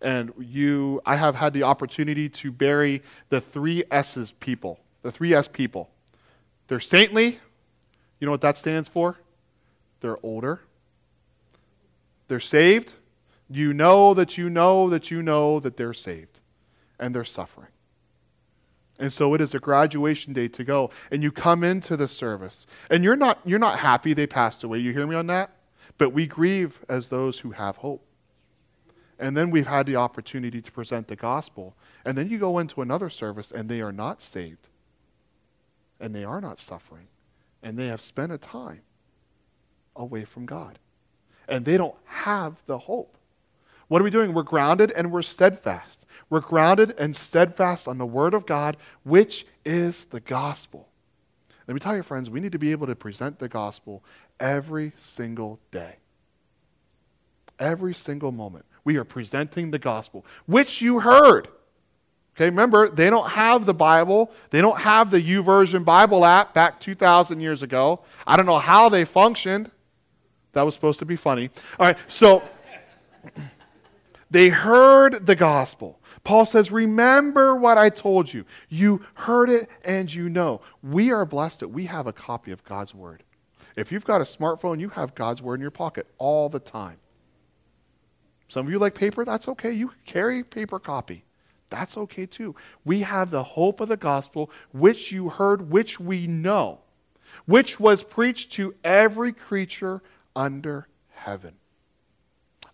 And 0.00 0.32
you, 0.38 1.00
I 1.06 1.16
have 1.16 1.34
had 1.34 1.52
the 1.52 1.62
opportunity 1.62 2.28
to 2.28 2.50
bury 2.50 3.02
the 3.28 3.40
three 3.40 3.84
S's 3.90 4.32
people, 4.32 4.80
the 5.02 5.12
three 5.12 5.32
S 5.34 5.48
people. 5.48 5.90
They're 6.68 6.80
saintly. 6.80 7.38
You 8.18 8.26
know 8.26 8.32
what 8.32 8.40
that 8.42 8.58
stands 8.58 8.88
for? 8.88 9.18
They're 10.00 10.18
older. 10.24 10.60
They're 12.28 12.40
saved. 12.40 12.94
You 13.48 13.72
know 13.72 14.14
that 14.14 14.38
you 14.38 14.48
know 14.48 14.88
that 14.90 15.10
you 15.10 15.22
know 15.22 15.60
that 15.60 15.76
they're 15.76 15.94
saved. 15.94 16.40
And 16.98 17.14
they're 17.14 17.24
suffering. 17.24 17.68
And 18.98 19.12
so 19.12 19.34
it 19.34 19.40
is 19.40 19.54
a 19.54 19.58
graduation 19.58 20.32
day 20.32 20.48
to 20.48 20.64
go. 20.64 20.90
And 21.10 21.22
you 21.22 21.32
come 21.32 21.64
into 21.64 21.96
the 21.96 22.08
service. 22.08 22.66
And 22.90 23.02
you're 23.02 23.16
not, 23.16 23.40
you're 23.44 23.58
not 23.58 23.78
happy 23.78 24.14
they 24.14 24.26
passed 24.26 24.64
away. 24.64 24.78
You 24.78 24.92
hear 24.92 25.06
me 25.06 25.16
on 25.16 25.26
that? 25.28 25.50
But 26.02 26.12
we 26.12 26.26
grieve 26.26 26.80
as 26.88 27.06
those 27.06 27.38
who 27.38 27.52
have 27.52 27.76
hope. 27.76 28.04
And 29.20 29.36
then 29.36 29.52
we've 29.52 29.68
had 29.68 29.86
the 29.86 29.94
opportunity 29.94 30.60
to 30.60 30.72
present 30.72 31.06
the 31.06 31.14
gospel. 31.14 31.76
And 32.04 32.18
then 32.18 32.28
you 32.28 32.38
go 32.38 32.58
into 32.58 32.82
another 32.82 33.08
service 33.08 33.52
and 33.52 33.68
they 33.68 33.80
are 33.80 33.92
not 33.92 34.20
saved. 34.20 34.68
And 36.00 36.12
they 36.12 36.24
are 36.24 36.40
not 36.40 36.58
suffering. 36.58 37.06
And 37.62 37.78
they 37.78 37.86
have 37.86 38.00
spent 38.00 38.32
a 38.32 38.36
time 38.36 38.80
away 39.94 40.24
from 40.24 40.44
God. 40.44 40.80
And 41.46 41.64
they 41.64 41.76
don't 41.76 41.94
have 42.04 42.60
the 42.66 42.78
hope. 42.78 43.16
What 43.86 44.00
are 44.00 44.04
we 44.04 44.10
doing? 44.10 44.34
We're 44.34 44.42
grounded 44.42 44.90
and 44.96 45.12
we're 45.12 45.22
steadfast. 45.22 46.04
We're 46.30 46.40
grounded 46.40 46.96
and 46.98 47.14
steadfast 47.14 47.86
on 47.86 47.98
the 47.98 48.06
Word 48.06 48.34
of 48.34 48.44
God, 48.44 48.76
which 49.04 49.46
is 49.64 50.06
the 50.06 50.18
gospel. 50.18 50.88
Let 51.68 51.74
me 51.74 51.80
tell 51.80 51.94
you, 51.94 52.02
friends, 52.02 52.28
we 52.28 52.40
need 52.40 52.50
to 52.50 52.58
be 52.58 52.72
able 52.72 52.88
to 52.88 52.96
present 52.96 53.38
the 53.38 53.48
gospel 53.48 54.02
every 54.42 54.92
single 54.98 55.58
day. 55.70 55.96
Every 57.58 57.94
single 57.94 58.32
moment. 58.32 58.66
We 58.84 58.96
are 58.96 59.04
presenting 59.04 59.70
the 59.70 59.78
gospel, 59.78 60.26
which 60.46 60.82
you 60.82 60.98
heard. 60.98 61.48
Okay, 62.34 62.46
remember, 62.46 62.88
they 62.88 63.08
don't 63.08 63.28
have 63.28 63.64
the 63.64 63.74
Bible. 63.74 64.32
They 64.50 64.60
don't 64.60 64.78
have 64.78 65.10
the 65.10 65.20
YouVersion 65.20 65.84
Bible 65.84 66.24
app 66.24 66.52
back 66.54 66.80
2,000 66.80 67.40
years 67.40 67.62
ago. 67.62 68.00
I 68.26 68.36
don't 68.36 68.46
know 68.46 68.58
how 68.58 68.88
they 68.88 69.04
functioned. 69.04 69.70
That 70.52 70.62
was 70.62 70.74
supposed 70.74 70.98
to 70.98 71.04
be 71.06 71.16
funny. 71.16 71.50
All 71.78 71.86
right, 71.86 71.96
so 72.08 72.42
they 74.30 74.48
heard 74.48 75.26
the 75.26 75.36
gospel. 75.36 76.00
Paul 76.24 76.46
says, 76.46 76.72
Remember 76.72 77.54
what 77.54 77.78
I 77.78 77.90
told 77.90 78.32
you. 78.32 78.44
You 78.68 79.02
heard 79.14 79.50
it 79.50 79.68
and 79.84 80.12
you 80.12 80.28
know. 80.28 80.62
We 80.82 81.12
are 81.12 81.24
blessed 81.24 81.60
that 81.60 81.68
we 81.68 81.84
have 81.84 82.06
a 82.06 82.12
copy 82.12 82.50
of 82.50 82.64
God's 82.64 82.94
word. 82.94 83.22
If 83.76 83.90
you've 83.92 84.04
got 84.04 84.20
a 84.20 84.24
smartphone, 84.24 84.80
you 84.80 84.90
have 84.90 85.14
God's 85.14 85.42
word 85.42 85.54
in 85.54 85.60
your 85.60 85.70
pocket 85.70 86.06
all 86.18 86.48
the 86.48 86.60
time. 86.60 86.98
Some 88.48 88.66
of 88.66 88.72
you 88.72 88.78
like 88.78 88.94
paper, 88.94 89.24
that's 89.24 89.48
okay. 89.48 89.72
You 89.72 89.92
carry 90.04 90.42
paper 90.42 90.78
copy. 90.78 91.24
That's 91.70 91.96
okay 91.96 92.26
too. 92.26 92.54
We 92.84 93.00
have 93.00 93.30
the 93.30 93.42
hope 93.42 93.80
of 93.80 93.88
the 93.88 93.96
gospel, 93.96 94.50
which 94.72 95.10
you 95.10 95.30
heard, 95.30 95.70
which 95.70 95.98
we 95.98 96.26
know, 96.26 96.80
which 97.46 97.80
was 97.80 98.02
preached 98.02 98.52
to 98.52 98.74
every 98.84 99.32
creature 99.32 100.02
under 100.36 100.86
heaven, 101.14 101.54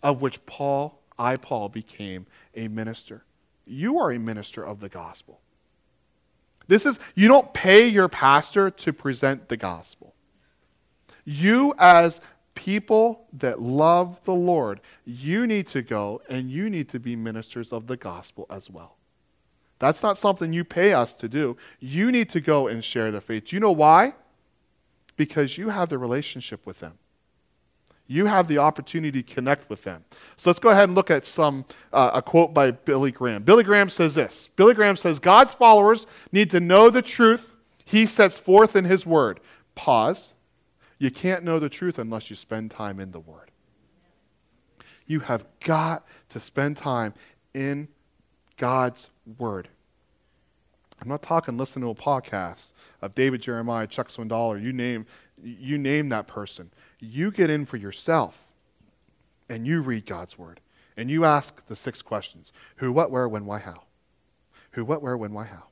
of 0.03 0.21
which 0.21 0.45
Paul, 0.47 1.01
I, 1.17 1.37
Paul, 1.37 1.69
became 1.69 2.27
a 2.57 2.67
minister. 2.67 3.23
You 3.65 4.01
are 4.01 4.11
a 4.11 4.19
minister 4.19 4.65
of 4.65 4.81
the 4.81 4.89
gospel. 4.89 5.41
This 6.67 6.87
is, 6.87 6.99
you 7.15 7.29
don't 7.29 7.55
pay 7.55 7.87
your 7.87 8.09
pastor 8.09 8.71
to 8.71 8.93
present 8.93 9.49
the 9.49 9.57
gospel. 9.57 10.13
You, 11.31 11.75
as 11.77 12.23
people 12.55 13.27
that 13.35 13.61
love 13.61 14.19
the 14.25 14.35
Lord, 14.35 14.81
you 15.05 15.47
need 15.47 15.67
to 15.69 15.83
go 15.83 16.23
and 16.31 16.51
you 16.51 16.71
need 16.71 16.89
to 16.89 16.99
be 16.99 17.17
ministers 17.17 17.71
of 17.71 17.87
the 17.87 17.99
gospel 17.99 18.47
as 18.49 18.71
well. 18.71 18.97
That's 19.79 20.03
not 20.03 20.17
something 20.17 20.55
you 20.55 20.65
pay 20.65 20.95
us 20.95 21.13
to 21.17 21.29
do. 21.29 21.59
You 21.81 22.11
need 22.11 22.31
to 22.31 22.41
go 22.41 22.69
and 22.69 22.83
share 22.83 23.13
the 23.13 23.21
faith. 23.21 23.45
Do 23.45 23.57
you 23.57 23.61
know 23.61 23.73
why? 23.73 24.15
Because 25.17 25.59
you 25.59 25.69
have 25.69 25.91
the 25.91 25.99
relationship 25.99 26.65
with 26.65 26.81
them. 26.81 26.95
You 28.07 28.25
have 28.25 28.49
the 28.49 28.57
opportunity 28.57 29.23
to 29.23 29.35
connect 29.35 29.69
with 29.69 29.83
them. 29.83 30.07
So 30.39 30.49
let's 30.49 30.59
go 30.59 30.71
ahead 30.71 30.85
and 30.85 30.95
look 30.95 31.11
at 31.11 31.27
some 31.27 31.67
uh, 31.93 32.13
a 32.15 32.23
quote 32.23 32.55
by 32.55 32.71
Billy 32.71 33.13
Graham. 33.13 33.43
Billy 33.43 33.65
Graham 33.65 33.91
says 33.91 34.15
this. 34.15 34.49
Billy 34.57 34.73
Graham 34.73 34.97
says 34.97 35.19
God's 35.19 35.53
followers 35.53 36.07
need 36.33 36.51
to 36.53 36.59
know 36.59 36.89
the 36.89 37.03
truth 37.03 37.53
he 37.85 38.07
sets 38.07 38.39
forth 38.39 38.77
in 38.77 38.87
his 38.87 39.05
word. 39.05 39.41
Pause. 39.75 40.31
You 40.99 41.11
can't 41.11 41.45
know 41.45 41.59
the 41.59 41.69
truth 41.69 41.99
unless 41.99 42.31
you 42.31 42.37
spend 42.37 42.71
time 42.71 43.01
in 43.01 43.11
the 43.13 43.21
Word. 43.21 43.51
You 45.07 45.21
have 45.21 45.47
got 45.61 46.07
to 46.31 46.41
spend 46.41 46.77
time 46.77 47.15
in 47.55 47.89
God's 48.57 49.09
Word. 49.39 49.69
I'm 51.01 51.09
not 51.09 51.23
talking 51.23 51.57
listen 51.57 51.81
to 51.83 51.91
a 51.91 51.95
podcast 51.95 52.73
of 53.03 53.15
David 53.15 53.41
Jeremiah, 53.41 53.87
Chuck 53.87 54.09
Swindoll, 54.09 54.61
you 54.61 54.73
name 54.73 55.07
you 55.43 55.79
name 55.79 56.09
that 56.09 56.27
person. 56.27 56.71
You 56.99 57.31
get 57.31 57.51
in 57.51 57.65
for 57.65 57.77
yourself 57.77 58.49
and 59.49 59.67
you 59.67 59.81
read 59.81 60.07
God's 60.07 60.39
word. 60.39 60.61
And 60.97 61.09
you 61.09 61.25
ask 61.25 61.65
the 61.67 61.77
six 61.77 62.03
questions. 62.03 62.53
Who, 62.77 62.91
what, 62.91 63.11
where, 63.11 63.29
when, 63.29 63.47
why, 63.47 63.61
how? 63.61 63.83
Who, 64.73 64.85
what, 64.85 65.01
where, 65.01 65.17
when, 65.17 65.33
why, 65.33 65.45
how? 65.45 65.65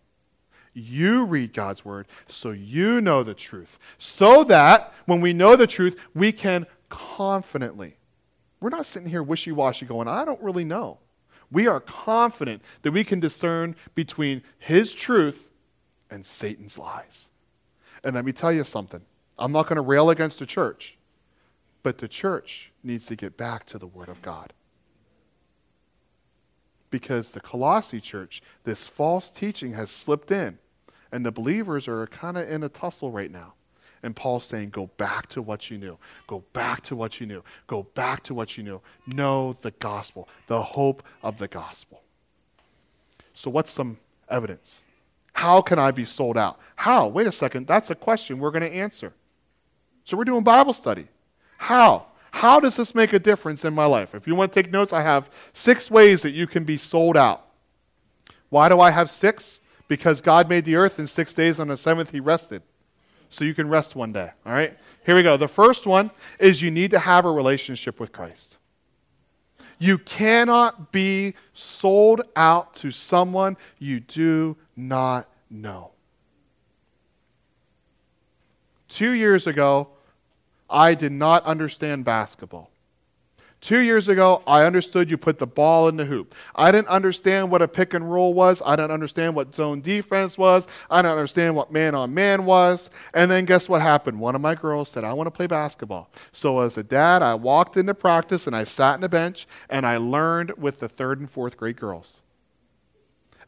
You 0.79 1.25
read 1.25 1.55
God's 1.55 1.87
word 1.87 2.07
so 2.29 2.51
you 2.51 3.01
know 3.01 3.23
the 3.23 3.33
truth. 3.33 3.79
So 3.99 4.45
that 4.45 4.93
when 5.07 5.23
we 5.23 5.33
know 5.33 5.57
the 5.57 5.67
truth, 5.67 5.97
we 6.15 6.33
can 6.33 6.67
confidently. 6.91 7.97
We're 8.61 8.69
not 8.69 8.85
sitting 8.85 9.09
here 9.09 9.23
wishy 9.23 9.53
washy 9.53 9.87
going, 9.87 10.07
I 10.07 10.27
don't 10.27 10.43
really 10.43 10.65
know. 10.65 10.99
We 11.51 11.67
are 11.67 11.81
confident 11.81 12.61
that 12.83 12.93
we 12.93 13.05
can 13.05 13.21
discern 13.21 13.75
between 13.95 14.43
His 14.59 14.93
truth 14.93 15.49
and 16.11 16.27
Satan's 16.27 16.79
lies. 16.79 17.31
And 18.05 18.15
let 18.15 18.27
me 18.27 18.33
tell 18.33 18.53
you 18.53 18.65
something. 18.65 19.01
I'm 19.39 19.53
not 19.53 19.69
going 19.69 19.77
to 19.77 19.83
rail 19.83 20.11
against 20.11 20.39
the 20.41 20.47
church, 20.47 20.99
but 21.83 21.99
the 21.99 22.09
church 22.09 22.71
needs 22.83 23.07
to 23.07 23.17
get 23.17 23.39
back 23.39 23.65
to 23.67 23.79
the 23.79 23.87
Word 23.87 24.11
of 24.11 24.21
God 24.21 24.53
because 26.91 27.31
the 27.31 27.41
Colossae 27.41 28.01
church, 28.01 28.43
this 28.65 28.87
false 28.87 29.31
teaching 29.31 29.73
has 29.73 29.91
slipped 29.91 30.31
in. 30.31 30.59
And 31.13 31.25
the 31.25 31.33
believers 31.33 31.89
are 31.89 32.07
kind 32.09 32.37
of 32.37 32.49
in 32.51 32.63
a 32.63 32.69
tussle 32.69 33.11
right 33.11 33.31
now. 33.31 33.55
And 34.03 34.15
Paul's 34.15 34.45
saying, 34.45 34.71
go 34.71 34.91
back 34.99 35.29
to 35.31 35.43
what 35.43 35.71
you 35.71 35.79
knew. 35.79 35.99
Go 36.27 36.45
back 36.53 36.83
to 36.85 36.97
what 36.97 37.21
you 37.21 37.27
knew. 37.27 37.43
Go 37.67 37.85
back 37.95 38.23
to 38.25 38.35
what 38.35 38.57
you 38.57 38.63
knew. 38.63 38.81
Know 39.07 39.57
the 39.63 39.71
gospel, 39.73 40.29
the 40.47 40.63
hope 40.63 41.03
of 41.23 41.39
the 41.39 41.49
gospel. 41.49 42.03
So, 43.35 43.51
what's 43.51 43.71
some 43.71 43.99
evidence? 44.29 44.83
How 45.33 45.61
can 45.61 45.79
I 45.79 45.91
be 45.91 46.05
sold 46.05 46.39
out? 46.39 46.59
How? 46.77 47.09
Wait 47.09 47.27
a 47.27 47.33
second. 47.33 47.67
That's 47.67 47.91
a 47.91 47.95
question 47.95 48.39
we're 48.39 48.51
going 48.51 48.63
to 48.63 48.73
answer. 48.73 49.13
So, 50.05 50.17
we're 50.17 50.25
doing 50.25 50.45
Bible 50.45 50.73
study. 50.73 51.09
How? 51.59 52.07
How 52.31 52.61
does 52.61 52.77
this 52.77 52.95
make 52.95 53.13
a 53.13 53.19
difference 53.19 53.65
in 53.65 53.75
my 53.75 53.87
life? 53.87 54.15
If 54.15 54.27
you 54.27 54.35
want 54.35 54.53
to 54.53 54.63
take 54.63 54.71
notes, 54.71 54.93
I 54.93 55.03
have 55.03 55.31
six 55.53 55.91
ways 55.91 56.23
that 56.23 56.33
you 56.33 56.47
can 56.47 56.65
be 56.65 56.77
sold 56.77 57.17
out. 57.17 57.47
Why 58.51 58.69
do 58.69 58.79
I 58.79 58.91
have 58.91 59.11
six? 59.11 59.59
Because 59.89 60.21
God 60.21 60.49
made 60.49 60.65
the 60.65 60.77
earth 60.77 60.99
in 60.99 61.07
six 61.07 61.33
days, 61.33 61.61
on 61.61 61.69
the 61.69 61.77
seventh, 61.77 62.11
He 62.11 62.21
rested. 62.21 62.63
So 63.31 63.45
you 63.45 63.55
can 63.55 63.69
rest 63.69 63.97
one 63.97 64.13
day. 64.13 64.31
All 64.45 64.53
right? 64.53 64.77
Here 65.05 65.15
we 65.15 65.23
go. 65.23 65.37
The 65.37 65.49
first 65.49 65.87
one 65.87 66.11
is 66.39 66.63
you 66.63 66.71
need 66.71 66.91
to 66.93 66.99
have 66.99 67.25
a 67.25 67.31
relationship 67.31 68.01
with 68.01 68.13
Christ. 68.13 68.57
You 69.79 69.99
cannot 69.99 70.91
be 70.91 71.35
sold 71.53 72.23
out 72.35 72.75
to 72.77 72.91
someone 72.91 73.57
you 73.79 74.01
do 74.01 74.57
not 74.75 75.29
know. 75.51 75.91
Two 78.89 79.13
years 79.13 79.47
ago, 79.47 79.89
I 80.71 80.95
did 80.95 81.13
not 81.13 81.45
understand 81.45 82.05
basketball. 82.05 82.71
Two 83.63 83.81
years 83.81 84.09
ago, 84.09 84.43
I 84.47 84.65
understood 84.65 85.11
you 85.11 85.17
put 85.17 85.39
the 85.39 85.47
ball 85.47 85.89
in 85.89 85.97
the 85.97 86.05
hoop. 86.05 86.35
I 86.55 86.71
didn't 86.71 86.89
understand 86.89 87.51
what 87.51 87.63
a 87.63 87.69
pick 87.69 87.95
and 87.95 88.11
roll 88.11 88.35
was. 88.35 88.63
I 88.65 88.77
didn't 88.77 88.91
understand 88.91 89.35
what 89.35 89.55
zone 89.55 89.81
defense 89.81 90.37
was. 90.37 90.69
I 90.91 90.99
didn't 90.99 91.13
understand 91.13 91.57
what 91.57 91.73
man 91.73 91.95
on 91.95 92.13
man 92.13 92.45
was. 92.45 92.91
And 93.15 93.31
then 93.31 93.47
guess 93.47 93.69
what 93.69 93.81
happened? 93.81 94.21
One 94.21 94.35
of 94.35 94.43
my 94.43 94.55
girls 94.55 94.91
said, 94.91 95.05
I 95.05 95.15
want 95.15 95.27
to 95.27 95.31
play 95.31 95.47
basketball. 95.47 96.11
So 96.33 96.61
as 96.61 96.77
a 96.77 96.83
dad, 96.83 97.23
I 97.23 97.35
walked 97.35 97.77
into 97.77 97.95
practice 97.95 98.47
and 98.47 98.55
I 98.55 98.65
sat 98.65 98.99
in 98.99 99.05
a 99.05 99.09
bench 99.09 99.49
and 99.71 99.87
I 99.87 99.97
learned 99.97 100.53
with 100.59 100.79
the 100.79 100.89
third 100.89 101.19
and 101.19 101.31
fourth 101.31 101.57
grade 101.57 101.77
girls. 101.77 102.21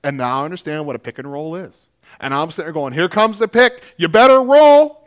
And 0.03 0.17
now 0.17 0.41
I 0.41 0.45
understand 0.45 0.87
what 0.87 0.97
a 0.97 0.99
pick 0.99 1.19
and 1.19 1.31
roll 1.31 1.55
is. 1.55 1.89
And 2.21 2.33
I'm 2.33 2.51
sitting 2.51 2.65
there 2.65 2.73
going, 2.73 2.95
Here 2.95 3.09
comes 3.09 3.39
the 3.39 3.49
pick. 3.49 3.83
You 3.99 4.09
better 4.09 4.41
roll. 4.41 4.98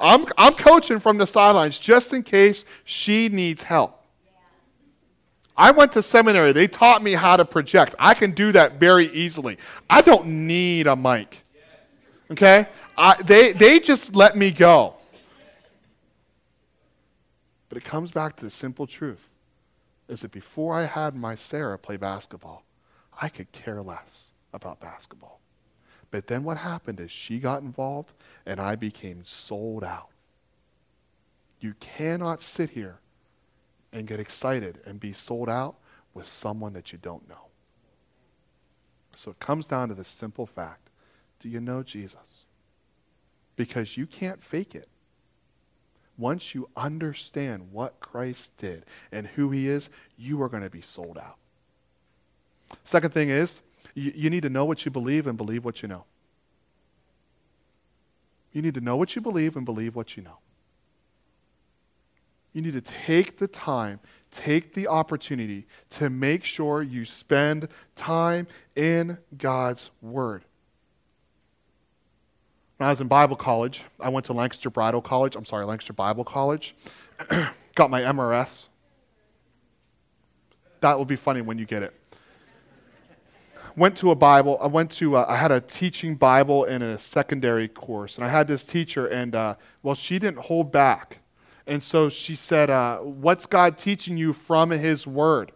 I'm, 0.00 0.26
I'm 0.36 0.54
coaching 0.54 0.98
from 0.98 1.18
the 1.18 1.26
sidelines 1.26 1.78
just 1.78 2.12
in 2.12 2.22
case 2.22 2.64
she 2.84 3.28
needs 3.28 3.62
help. 3.62 4.02
I 5.56 5.70
went 5.70 5.92
to 5.92 6.02
seminary. 6.02 6.52
They 6.52 6.66
taught 6.66 7.02
me 7.02 7.12
how 7.12 7.36
to 7.36 7.44
project. 7.44 7.94
I 7.98 8.14
can 8.14 8.32
do 8.32 8.52
that 8.52 8.80
very 8.80 9.06
easily. 9.12 9.58
I 9.88 10.00
don't 10.00 10.26
need 10.46 10.86
a 10.86 10.96
mic. 10.96 11.42
Okay? 12.30 12.66
I, 12.96 13.22
they, 13.22 13.52
they 13.52 13.78
just 13.78 14.16
let 14.16 14.36
me 14.36 14.50
go. 14.50 14.94
But 17.68 17.78
it 17.78 17.84
comes 17.84 18.10
back 18.10 18.36
to 18.36 18.44
the 18.44 18.50
simple 18.50 18.86
truth 18.86 19.28
is 20.08 20.22
that 20.22 20.32
before 20.32 20.74
I 20.74 20.84
had 20.84 21.14
my 21.14 21.36
Sarah 21.36 21.78
play 21.78 21.96
basketball, 21.96 22.64
I 23.20 23.28
could 23.28 23.50
care 23.52 23.82
less 23.82 24.32
about 24.52 24.80
basketball. 24.80 25.41
But 26.12 26.26
then 26.26 26.44
what 26.44 26.58
happened 26.58 27.00
is 27.00 27.10
she 27.10 27.40
got 27.40 27.62
involved 27.62 28.12
and 28.46 28.60
I 28.60 28.76
became 28.76 29.24
sold 29.26 29.82
out. 29.82 30.10
You 31.58 31.74
cannot 31.80 32.42
sit 32.42 32.70
here 32.70 32.98
and 33.92 34.06
get 34.06 34.20
excited 34.20 34.80
and 34.84 35.00
be 35.00 35.14
sold 35.14 35.48
out 35.48 35.76
with 36.12 36.28
someone 36.28 36.74
that 36.74 36.92
you 36.92 36.98
don't 37.00 37.26
know. 37.28 37.46
So 39.16 39.30
it 39.30 39.40
comes 39.40 39.64
down 39.64 39.88
to 39.88 39.94
the 39.94 40.04
simple 40.04 40.46
fact 40.46 40.90
do 41.40 41.48
you 41.48 41.60
know 41.60 41.82
Jesus? 41.82 42.44
Because 43.56 43.96
you 43.96 44.06
can't 44.06 44.40
fake 44.40 44.76
it. 44.76 44.88
Once 46.16 46.54
you 46.54 46.68
understand 46.76 47.72
what 47.72 47.98
Christ 47.98 48.56
did 48.58 48.84
and 49.10 49.26
who 49.26 49.50
he 49.50 49.66
is, 49.66 49.88
you 50.16 50.40
are 50.42 50.48
going 50.48 50.62
to 50.62 50.70
be 50.70 50.82
sold 50.82 51.18
out. 51.18 51.38
Second 52.84 53.12
thing 53.12 53.28
is, 53.28 53.60
you, 53.94 54.12
you 54.14 54.30
need 54.30 54.42
to 54.42 54.48
know 54.48 54.64
what 54.64 54.84
you 54.84 54.90
believe 54.90 55.26
and 55.26 55.36
believe 55.36 55.64
what 55.64 55.82
you 55.82 55.88
know. 55.88 56.04
You 58.52 58.62
need 58.62 58.74
to 58.74 58.80
know 58.80 58.96
what 58.96 59.16
you 59.16 59.22
believe 59.22 59.56
and 59.56 59.64
believe 59.64 59.96
what 59.96 60.16
you 60.16 60.22
know. 60.22 60.38
You 62.52 62.60
need 62.60 62.74
to 62.74 62.82
take 62.82 63.38
the 63.38 63.48
time, 63.48 63.98
take 64.30 64.74
the 64.74 64.86
opportunity 64.86 65.66
to 65.90 66.10
make 66.10 66.44
sure 66.44 66.82
you 66.82 67.06
spend 67.06 67.68
time 67.96 68.46
in 68.76 69.16
God's 69.38 69.90
Word. 70.02 70.44
When 72.76 72.88
I 72.88 72.90
was 72.90 73.00
in 73.00 73.08
Bible 73.08 73.36
college, 73.36 73.84
I 74.00 74.10
went 74.10 74.26
to 74.26 74.32
Lancaster 74.34 74.68
Bridal 74.68 75.00
College. 75.00 75.36
I'm 75.36 75.44
sorry, 75.44 75.64
Lancaster 75.64 75.92
Bible 75.94 76.24
College. 76.24 76.74
Got 77.74 77.90
my 77.90 78.02
MRS. 78.02 78.68
That 80.80 80.98
will 80.98 81.04
be 81.04 81.16
funny 81.16 81.40
when 81.40 81.58
you 81.58 81.64
get 81.64 81.82
it. 81.82 81.94
Went 83.76 83.96
to 83.98 84.10
a 84.10 84.14
Bible. 84.14 84.58
I 84.60 84.66
went 84.66 84.90
to. 84.92 85.16
A, 85.16 85.26
I 85.26 85.36
had 85.36 85.50
a 85.50 85.60
teaching 85.60 86.14
Bible 86.14 86.64
in 86.64 86.82
a 86.82 86.98
secondary 86.98 87.68
course, 87.68 88.16
and 88.16 88.24
I 88.24 88.28
had 88.28 88.46
this 88.46 88.64
teacher, 88.64 89.06
and 89.06 89.34
uh, 89.34 89.54
well, 89.82 89.94
she 89.94 90.18
didn't 90.18 90.40
hold 90.40 90.70
back, 90.70 91.18
and 91.66 91.82
so 91.82 92.10
she 92.10 92.36
said, 92.36 92.68
uh, 92.68 92.98
"What's 92.98 93.46
God 93.46 93.78
teaching 93.78 94.16
you 94.16 94.32
from 94.32 94.70
His 94.70 95.06
Word?" 95.06 95.52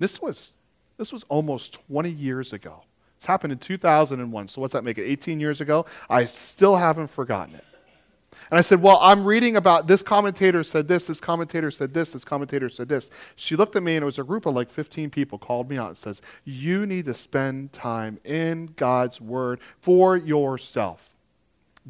This 0.00 0.20
was, 0.20 0.52
this 0.96 1.12
was 1.12 1.24
almost 1.28 1.74
20 1.88 2.10
years 2.10 2.54
ago. 2.54 2.82
This 3.20 3.26
happened 3.26 3.52
in 3.52 3.58
2001. 3.58 4.48
So 4.48 4.60
what's 4.62 4.72
that 4.72 4.82
make 4.82 4.96
it? 4.96 5.04
18 5.04 5.38
years 5.38 5.60
ago. 5.60 5.84
I 6.08 6.24
still 6.24 6.74
haven't 6.74 7.08
forgotten 7.08 7.54
it. 7.54 7.64
And 8.50 8.58
I 8.58 8.62
said, 8.62 8.82
Well, 8.82 8.98
I'm 9.00 9.24
reading 9.24 9.56
about 9.56 9.86
this 9.86 10.02
commentator 10.02 10.64
said 10.64 10.88
this, 10.88 11.06
this 11.06 11.20
commentator 11.20 11.70
said 11.70 11.94
this, 11.94 12.10
this 12.10 12.24
commentator 12.24 12.68
said 12.68 12.88
this. 12.88 13.10
She 13.36 13.54
looked 13.54 13.76
at 13.76 13.82
me, 13.82 13.94
and 13.94 14.02
it 14.02 14.06
was 14.06 14.18
a 14.18 14.24
group 14.24 14.46
of 14.46 14.54
like 14.54 14.70
15 14.70 15.10
people 15.10 15.38
called 15.38 15.70
me 15.70 15.76
out 15.76 15.88
and 15.88 15.98
says, 15.98 16.20
You 16.44 16.84
need 16.84 17.04
to 17.04 17.14
spend 17.14 17.72
time 17.72 18.18
in 18.24 18.72
God's 18.76 19.20
Word 19.20 19.60
for 19.80 20.16
yourself. 20.16 21.10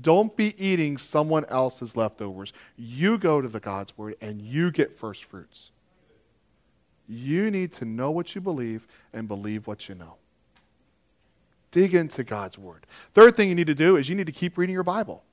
Don't 0.00 0.36
be 0.36 0.54
eating 0.62 0.98
someone 0.98 1.44
else's 1.46 1.96
leftovers. 1.96 2.52
You 2.76 3.18
go 3.18 3.40
to 3.40 3.48
the 3.48 3.60
God's 3.60 3.96
Word 3.96 4.16
and 4.20 4.40
you 4.40 4.70
get 4.70 4.96
first 4.96 5.24
fruits. 5.24 5.70
You 7.08 7.50
need 7.50 7.72
to 7.74 7.84
know 7.84 8.10
what 8.10 8.34
you 8.34 8.40
believe 8.40 8.86
and 9.12 9.26
believe 9.26 9.66
what 9.66 9.88
you 9.88 9.94
know. 9.94 10.14
Dig 11.70 11.94
into 11.94 12.22
God's 12.22 12.58
Word. 12.58 12.86
Third 13.14 13.34
thing 13.36 13.48
you 13.48 13.54
need 13.54 13.66
to 13.66 13.74
do 13.74 13.96
is 13.96 14.08
you 14.08 14.14
need 14.14 14.26
to 14.26 14.32
keep 14.32 14.58
reading 14.58 14.74
your 14.74 14.84
Bible. 14.84 15.24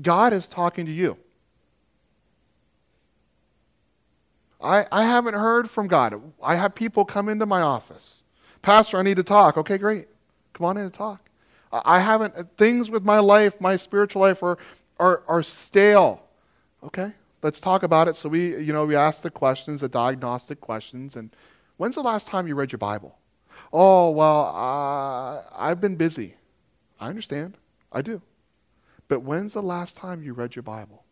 God 0.00 0.32
is 0.32 0.46
talking 0.46 0.86
to 0.86 0.92
you. 0.92 1.16
I, 4.60 4.86
I 4.90 5.04
haven't 5.04 5.34
heard 5.34 5.68
from 5.70 5.88
God. 5.88 6.20
I 6.42 6.56
have 6.56 6.74
people 6.74 7.04
come 7.04 7.28
into 7.28 7.46
my 7.46 7.60
office. 7.60 8.22
Pastor, 8.62 8.96
I 8.96 9.02
need 9.02 9.16
to 9.16 9.22
talk. 9.22 9.58
Okay, 9.58 9.76
great. 9.76 10.08
Come 10.54 10.66
on 10.66 10.76
in 10.78 10.84
and 10.84 10.94
talk. 10.94 11.28
I 11.70 11.98
haven't, 11.98 12.56
things 12.56 12.88
with 12.88 13.04
my 13.04 13.18
life, 13.18 13.60
my 13.60 13.76
spiritual 13.76 14.22
life 14.22 14.42
are, 14.42 14.58
are, 14.98 15.22
are 15.26 15.42
stale. 15.42 16.22
Okay, 16.82 17.12
let's 17.42 17.60
talk 17.60 17.82
about 17.82 18.08
it. 18.08 18.16
So 18.16 18.28
we, 18.28 18.56
you 18.56 18.72
know, 18.72 18.86
we 18.86 18.94
ask 18.94 19.22
the 19.22 19.30
questions, 19.30 19.80
the 19.80 19.88
diagnostic 19.88 20.60
questions. 20.60 21.16
And 21.16 21.30
when's 21.76 21.96
the 21.96 22.02
last 22.02 22.26
time 22.26 22.46
you 22.46 22.54
read 22.54 22.72
your 22.72 22.78
Bible? 22.78 23.16
Oh, 23.72 24.10
well, 24.10 24.46
uh, 24.54 25.42
I've 25.56 25.80
been 25.80 25.96
busy. 25.96 26.34
I 27.00 27.08
understand. 27.08 27.56
I 27.92 28.02
do. 28.02 28.22
But 29.08 29.20
when's 29.20 29.52
the 29.52 29.62
last 29.62 29.96
time 29.96 30.22
you 30.22 30.32
read 30.32 30.56
your 30.56 30.62
Bible? 30.62 31.04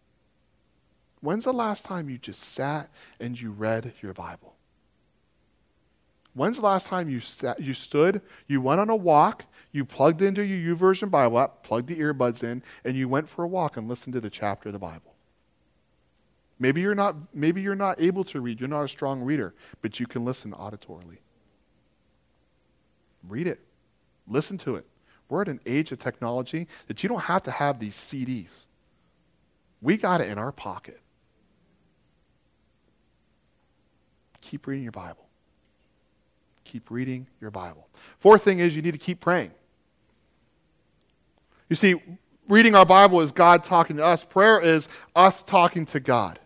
When's 1.20 1.44
the 1.44 1.52
last 1.52 1.84
time 1.84 2.10
you 2.10 2.18
just 2.18 2.42
sat 2.42 2.90
and 3.20 3.40
you 3.40 3.50
read 3.52 3.92
your 4.00 4.12
Bible? 4.12 4.56
When's 6.34 6.56
the 6.56 6.64
last 6.64 6.86
time 6.86 7.10
you 7.10 7.20
sat, 7.20 7.60
you 7.60 7.74
stood, 7.74 8.22
you 8.46 8.60
went 8.60 8.80
on 8.80 8.88
a 8.88 8.96
walk, 8.96 9.44
you 9.70 9.84
plugged 9.84 10.22
into 10.22 10.42
your 10.42 10.76
YouVersion 10.76 11.10
Bible 11.10 11.38
app, 11.38 11.62
plugged 11.62 11.88
the 11.88 11.96
earbuds 11.96 12.42
in, 12.42 12.62
and 12.84 12.96
you 12.96 13.06
went 13.08 13.28
for 13.28 13.44
a 13.44 13.48
walk 13.48 13.76
and 13.76 13.86
listened 13.86 14.14
to 14.14 14.20
the 14.20 14.30
chapter 14.30 14.70
of 14.70 14.72
the 14.72 14.78
Bible? 14.78 15.14
Maybe 16.58 16.80
you're 16.80 16.94
not 16.94 17.16
maybe 17.34 17.60
you're 17.60 17.74
not 17.74 18.00
able 18.00 18.24
to 18.24 18.40
read, 18.40 18.60
you're 18.60 18.68
not 18.68 18.84
a 18.84 18.88
strong 18.88 19.22
reader, 19.22 19.52
but 19.82 20.00
you 20.00 20.06
can 20.06 20.24
listen 20.24 20.52
auditorily. 20.52 21.18
Read 23.28 23.46
it. 23.46 23.60
Listen 24.26 24.56
to 24.58 24.76
it. 24.76 24.86
We're 25.32 25.40
at 25.40 25.48
an 25.48 25.60
age 25.64 25.92
of 25.92 25.98
technology 25.98 26.68
that 26.88 27.02
you 27.02 27.08
don't 27.08 27.22
have 27.22 27.42
to 27.44 27.50
have 27.50 27.80
these 27.80 27.96
CDs. 27.96 28.66
We 29.80 29.96
got 29.96 30.20
it 30.20 30.28
in 30.28 30.36
our 30.36 30.52
pocket. 30.52 31.00
Keep 34.42 34.66
reading 34.66 34.82
your 34.82 34.92
Bible. 34.92 35.26
Keep 36.64 36.90
reading 36.90 37.26
your 37.40 37.50
Bible. 37.50 37.88
Fourth 38.18 38.44
thing 38.44 38.58
is 38.58 38.76
you 38.76 38.82
need 38.82 38.92
to 38.92 38.98
keep 38.98 39.20
praying. 39.20 39.52
You 41.70 41.76
see, 41.76 41.94
reading 42.46 42.74
our 42.74 42.84
Bible 42.84 43.22
is 43.22 43.32
God 43.32 43.64
talking 43.64 43.96
to 43.96 44.04
us, 44.04 44.24
prayer 44.24 44.60
is 44.60 44.86
us 45.16 45.42
talking 45.42 45.86
to 45.86 46.00
God. 46.00 46.40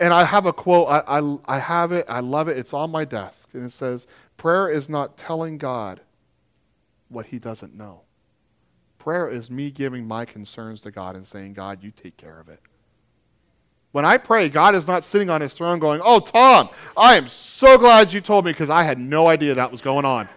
And 0.00 0.12
I 0.12 0.24
have 0.24 0.46
a 0.46 0.52
quote, 0.52 0.88
I, 0.88 1.20
I, 1.20 1.36
I 1.44 1.58
have 1.60 1.92
it, 1.92 2.04
I 2.08 2.18
love 2.18 2.48
it, 2.48 2.58
it's 2.58 2.72
on 2.72 2.90
my 2.90 3.04
desk. 3.04 3.50
And 3.52 3.64
it 3.64 3.72
says, 3.72 4.08
Prayer 4.36 4.68
is 4.68 4.88
not 4.88 5.16
telling 5.16 5.56
God 5.56 6.00
what 7.14 7.26
he 7.26 7.38
doesn't 7.38 7.74
know. 7.74 8.02
Prayer 8.98 9.28
is 9.28 9.50
me 9.50 9.70
giving 9.70 10.06
my 10.06 10.24
concerns 10.24 10.80
to 10.82 10.90
God 10.90 11.16
and 11.16 11.26
saying, 11.26 11.54
God, 11.54 11.82
you 11.82 11.90
take 11.90 12.16
care 12.16 12.40
of 12.40 12.48
it. 12.48 12.60
When 13.92 14.04
I 14.04 14.16
pray, 14.16 14.48
God 14.48 14.74
is 14.74 14.88
not 14.88 15.04
sitting 15.04 15.30
on 15.30 15.40
his 15.40 15.54
throne 15.54 15.78
going, 15.78 16.00
Oh, 16.02 16.18
Tom, 16.18 16.68
I 16.96 17.14
am 17.14 17.28
so 17.28 17.78
glad 17.78 18.12
you 18.12 18.20
told 18.20 18.44
me 18.44 18.50
because 18.50 18.70
I 18.70 18.82
had 18.82 18.98
no 18.98 19.28
idea 19.28 19.54
that 19.54 19.70
was 19.70 19.80
going 19.80 20.04
on. 20.04 20.28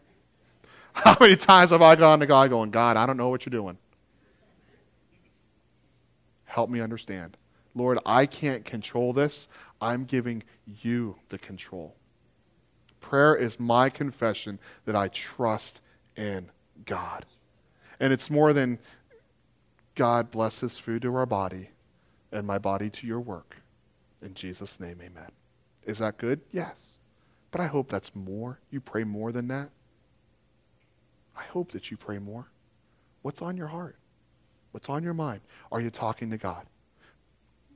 How 0.92 1.16
many 1.20 1.34
times 1.34 1.70
have 1.70 1.82
I 1.82 1.96
gone 1.96 2.20
to 2.20 2.26
God 2.26 2.50
going, 2.50 2.70
God, 2.70 2.96
I 2.96 3.06
don't 3.06 3.16
know 3.16 3.28
what 3.28 3.44
you're 3.44 3.50
doing. 3.50 3.76
Help 6.44 6.70
me 6.70 6.80
understand. 6.80 7.36
Lord, 7.74 7.98
I 8.04 8.26
can't 8.26 8.64
control 8.64 9.12
this. 9.12 9.48
I'm 9.80 10.04
giving 10.04 10.42
you 10.82 11.16
the 11.28 11.38
control. 11.38 11.96
Prayer 13.10 13.34
is 13.34 13.58
my 13.58 13.90
confession 13.90 14.60
that 14.84 14.94
I 14.94 15.08
trust 15.08 15.80
in 16.16 16.48
God. 16.84 17.26
And 17.98 18.12
it's 18.12 18.30
more 18.30 18.52
than 18.52 18.78
God 19.96 20.30
bless 20.30 20.60
this 20.60 20.78
food 20.78 21.02
to 21.02 21.16
our 21.16 21.26
body 21.26 21.70
and 22.30 22.46
my 22.46 22.58
body 22.58 22.88
to 22.88 23.08
your 23.08 23.18
work. 23.18 23.56
In 24.22 24.32
Jesus' 24.34 24.78
name, 24.78 25.00
amen. 25.02 25.28
Is 25.82 25.98
that 25.98 26.18
good? 26.18 26.40
Yes. 26.52 27.00
But 27.50 27.60
I 27.60 27.66
hope 27.66 27.88
that's 27.88 28.14
more. 28.14 28.60
You 28.70 28.80
pray 28.80 29.02
more 29.02 29.32
than 29.32 29.48
that. 29.48 29.70
I 31.36 31.42
hope 31.42 31.72
that 31.72 31.90
you 31.90 31.96
pray 31.96 32.20
more. 32.20 32.46
What's 33.22 33.42
on 33.42 33.56
your 33.56 33.66
heart? 33.66 33.96
What's 34.70 34.88
on 34.88 35.02
your 35.02 35.14
mind? 35.14 35.40
Are 35.72 35.80
you 35.80 35.90
talking 35.90 36.30
to 36.30 36.38
God? 36.38 36.64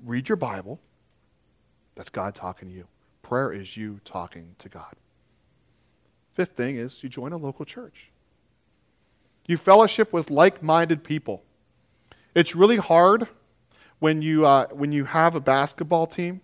Read 0.05 0.29
your 0.29 0.37
Bible. 0.37 0.79
That's 1.97 2.11
God 2.11 2.37
talking 2.37 2.69
to 2.69 2.75
you. 2.77 2.87
Prayer 3.23 3.53
is 3.53 3.77
you 3.77 3.99
talking 4.05 4.55
to 4.61 4.69
God. 4.69 4.95
Fifth 6.35 6.57
thing 6.57 6.77
is 6.77 7.03
you 7.03 7.09
join 7.09 7.33
a 7.33 7.37
local 7.37 7.65
church. 7.65 8.11
You 9.47 9.57
fellowship 9.57 10.13
with 10.13 10.31
like 10.31 10.63
minded 10.63 11.05
people. 11.05 11.43
It's 12.35 12.57
really 12.57 12.77
hard 12.77 13.29
when 14.01 14.21
you, 14.21 14.45
uh, 14.45 14.67
when 14.69 14.91
you 14.91 15.05
have 15.05 15.35
a 15.37 15.41
basketball 15.41 16.07
team 16.07 16.41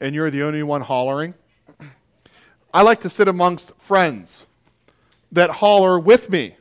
and 0.00 0.14
you're 0.14 0.30
the 0.30 0.42
only 0.42 0.62
one 0.62 0.80
hollering. 0.80 1.34
I 2.74 2.82
like 2.82 3.00
to 3.02 3.10
sit 3.10 3.28
amongst 3.28 3.72
friends 3.78 4.46
that 5.32 5.50
holler 5.50 6.00
with 6.00 6.28
me 6.28 6.56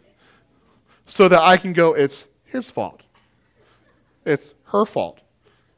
so 1.08 1.28
that 1.28 1.42
I 1.42 1.58
can 1.58 1.74
go, 1.74 1.94
it's 1.94 2.28
his 2.46 2.70
fault. 2.70 3.02
It's 4.26 4.54
her 4.66 4.86
fault. 4.86 5.22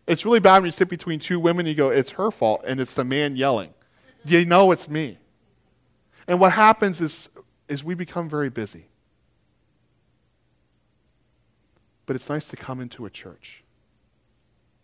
It's 0.07 0.25
really 0.25 0.39
bad 0.39 0.55
when 0.55 0.65
you 0.65 0.71
sit 0.71 0.89
between 0.89 1.19
two 1.19 1.39
women 1.39 1.65
and 1.65 1.69
you 1.69 1.75
go, 1.75 1.89
it's 1.89 2.11
her 2.11 2.31
fault, 2.31 2.63
and 2.67 2.81
it's 2.81 2.93
the 2.93 3.05
man 3.05 3.37
yelling. 3.37 3.73
You 4.25 4.45
know 4.45 4.71
it's 4.71 4.89
me. 4.89 5.17
And 6.27 6.39
what 6.39 6.53
happens 6.53 7.01
is, 7.01 7.29
is 7.67 7.83
we 7.83 7.95
become 7.95 8.29
very 8.29 8.49
busy. 8.49 8.85
But 12.05 12.15
it's 12.15 12.29
nice 12.29 12.47
to 12.49 12.55
come 12.55 12.81
into 12.81 13.05
a 13.05 13.09
church 13.09 13.63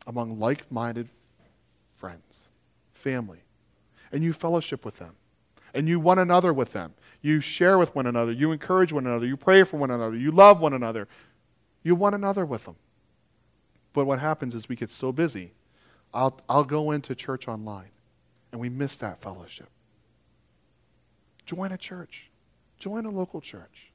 among 0.06 0.40
like 0.40 0.72
minded 0.72 1.10
friends, 1.96 2.48
family, 2.94 3.40
and 4.12 4.24
you 4.24 4.32
fellowship 4.32 4.86
with 4.86 4.98
them, 4.98 5.16
and 5.74 5.88
you 5.88 6.00
one 6.00 6.20
another 6.20 6.54
with 6.54 6.72
them. 6.72 6.94
You 7.22 7.42
share 7.42 7.78
with 7.78 7.94
one 7.96 8.06
another, 8.08 8.32
you 8.32 8.52
encourage 8.52 8.94
one 8.94 9.06
another, 9.06 9.26
you 9.26 9.36
pray 9.36 9.64
for 9.64 9.78
one 9.78 9.92
another, 9.92 10.16
you 10.16 10.32
love 10.32 10.62
one 10.62 10.74
another, 10.74 11.08
you 11.84 11.96
one 11.96 12.14
another 12.14 12.46
with 12.46 12.66
them. 12.66 12.76
But 13.94 14.06
what 14.06 14.20
happens 14.20 14.56
is 14.56 14.70
we 14.70 14.76
get 14.76 14.92
so 14.92 15.12
busy, 15.12 15.52
I'll, 16.14 16.40
I'll 16.48 16.64
go 16.64 16.92
into 16.92 17.16
church 17.16 17.48
online, 17.48 17.90
and 18.52 18.62
we 18.62 18.70
miss 18.70 18.96
that 18.98 19.20
fellowship. 19.20 19.70
Join 21.48 21.72
a 21.72 21.78
church. 21.78 22.30
Join 22.78 23.06
a 23.06 23.10
local 23.10 23.42
church. 23.42 23.92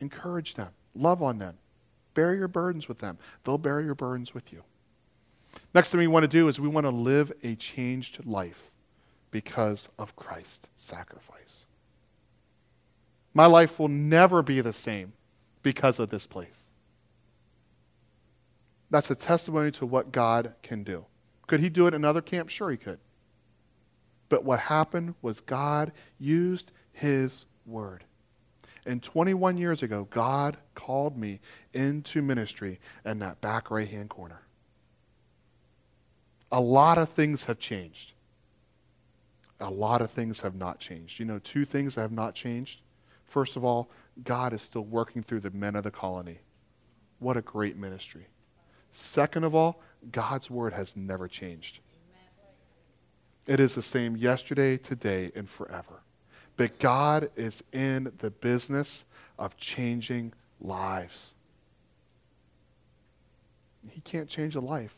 Encourage 0.00 0.54
them. 0.54 0.72
Love 0.94 1.22
on 1.22 1.38
them. 1.38 1.56
Bear 2.12 2.34
your 2.34 2.48
burdens 2.48 2.88
with 2.88 2.98
them. 2.98 3.16
They'll 3.44 3.56
bear 3.56 3.80
your 3.80 3.94
burdens 3.94 4.34
with 4.34 4.52
you. 4.52 4.62
Next 5.72 5.90
thing 5.90 6.00
we 6.00 6.06
want 6.08 6.24
to 6.24 6.28
do 6.28 6.48
is 6.48 6.60
we 6.60 6.68
want 6.68 6.84
to 6.84 6.90
live 6.90 7.32
a 7.42 7.54
changed 7.54 8.26
life 8.26 8.72
because 9.30 9.88
of 9.98 10.14
Christ's 10.16 10.66
sacrifice. 10.76 11.66
My 13.32 13.46
life 13.46 13.78
will 13.78 13.88
never 13.88 14.42
be 14.42 14.60
the 14.60 14.72
same 14.72 15.12
because 15.62 15.98
of 15.98 16.10
this 16.10 16.26
place. 16.26 16.66
That's 18.90 19.10
a 19.10 19.16
testimony 19.16 19.70
to 19.72 19.86
what 19.86 20.12
God 20.12 20.54
can 20.62 20.82
do. 20.82 21.04
Could 21.46 21.60
he 21.60 21.68
do 21.68 21.86
it 21.86 21.88
in 21.88 21.94
another 21.94 22.20
camp? 22.20 22.48
Sure, 22.48 22.70
he 22.70 22.76
could. 22.76 22.98
But 24.34 24.42
what 24.42 24.58
happened 24.58 25.14
was 25.22 25.40
God 25.40 25.92
used 26.18 26.72
his 26.92 27.46
word. 27.66 28.02
And 28.84 29.00
21 29.00 29.56
years 29.56 29.84
ago, 29.84 30.08
God 30.10 30.56
called 30.74 31.16
me 31.16 31.38
into 31.72 32.20
ministry 32.20 32.80
in 33.04 33.20
that 33.20 33.40
back 33.40 33.70
right 33.70 33.86
hand 33.86 34.10
corner. 34.10 34.42
a 36.50 36.60
lot 36.60 36.98
of 36.98 37.10
things 37.10 37.44
have 37.44 37.60
changed. 37.60 38.14
A 39.60 39.70
lot 39.70 40.02
of 40.02 40.10
things 40.10 40.40
have 40.40 40.56
not 40.56 40.80
changed. 40.80 41.20
You 41.20 41.26
know, 41.26 41.38
two 41.38 41.64
things 41.64 41.94
that 41.94 42.00
have 42.00 42.10
not 42.10 42.34
changed. 42.34 42.80
First 43.26 43.54
of 43.54 43.64
all, 43.64 43.88
God 44.24 44.52
is 44.52 44.62
still 44.62 44.84
working 44.84 45.22
through 45.22 45.42
the 45.42 45.50
men 45.52 45.76
of 45.76 45.84
the 45.84 45.92
colony. 45.92 46.40
What 47.20 47.36
a 47.36 47.40
great 47.40 47.76
ministry. 47.76 48.26
Second 48.94 49.44
of 49.44 49.54
all, 49.54 49.80
God's 50.10 50.50
word 50.50 50.72
has 50.72 50.96
never 50.96 51.28
changed. 51.28 51.78
It 53.46 53.60
is 53.60 53.74
the 53.74 53.82
same 53.82 54.16
yesterday, 54.16 54.76
today, 54.76 55.30
and 55.34 55.48
forever. 55.48 56.02
But 56.56 56.78
God 56.78 57.30
is 57.36 57.62
in 57.72 58.12
the 58.18 58.30
business 58.30 59.04
of 59.38 59.56
changing 59.56 60.32
lives. 60.60 61.30
He 63.90 64.00
can't 64.00 64.28
change 64.28 64.54
a 64.56 64.60
life 64.60 64.94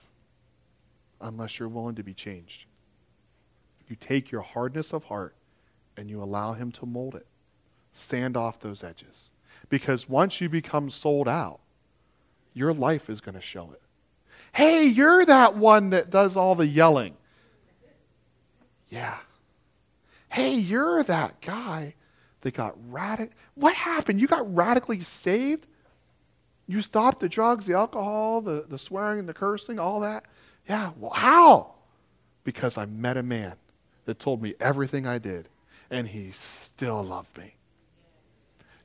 unless 1.21 1.59
you're 1.59 1.69
willing 1.69 1.97
to 1.97 2.03
be 2.03 2.15
changed. 2.15 2.67
You 3.89 3.97
take 3.97 4.31
your 4.31 4.43
hardness 4.43 4.93
of 4.93 5.05
heart 5.05 5.35
and 5.97 6.11
you 6.11 6.23
allow 6.23 6.53
Him 6.53 6.71
to 6.73 6.87
mold 6.87 7.15
it, 7.15 7.27
sand 7.95 8.37
off 8.37 8.61
those 8.61 8.85
edges. 8.85 9.31
Because 9.69 10.09
once 10.09 10.41
you 10.41 10.49
become 10.49 10.91
sold 10.91 11.29
out, 11.29 11.61
your 12.53 12.73
life 12.73 13.11
is 13.11 13.21
going 13.21 13.35
to 13.35 13.41
show 13.41 13.71
it. 13.73 13.81
Hey, 14.53 14.87
you're 14.87 15.25
that 15.25 15.57
one 15.57 15.91
that 15.91 16.11
does 16.11 16.37
all 16.37 16.55
the 16.55 16.67
yelling. 16.67 17.17
Yeah. 18.88 19.16
Hey, 20.29 20.55
you're 20.55 21.03
that 21.05 21.40
guy 21.40 21.94
that 22.42 22.55
got 22.55 22.75
radical. 22.90 23.35
What 23.55 23.75
happened? 23.75 24.20
You 24.20 24.27
got 24.27 24.55
radically 24.55 25.01
saved? 25.01 25.66
You 26.66 26.83
stopped 26.83 27.20
the 27.20 27.29
drugs, 27.29 27.66
the 27.66 27.75
alcohol, 27.75 28.40
the, 28.40 28.64
the 28.68 28.79
swearing, 28.79 29.20
and 29.20 29.29
the 29.29 29.35
cursing, 29.35 29.79
all 29.79 30.01
that? 30.01 30.25
Yeah. 30.68 30.92
Well, 30.99 31.12
how? 31.12 31.75
Because 32.44 32.77
I 32.77 32.87
met 32.87 33.16
a 33.16 33.22
man 33.22 33.57
that 34.05 34.18
told 34.18 34.42
me 34.42 34.55
everything 34.61 35.07
I 35.07 35.18
did, 35.18 35.49
and 35.90 36.07
he 36.07 36.31
still 36.33 37.03
loved 37.03 37.37
me. 37.38 37.55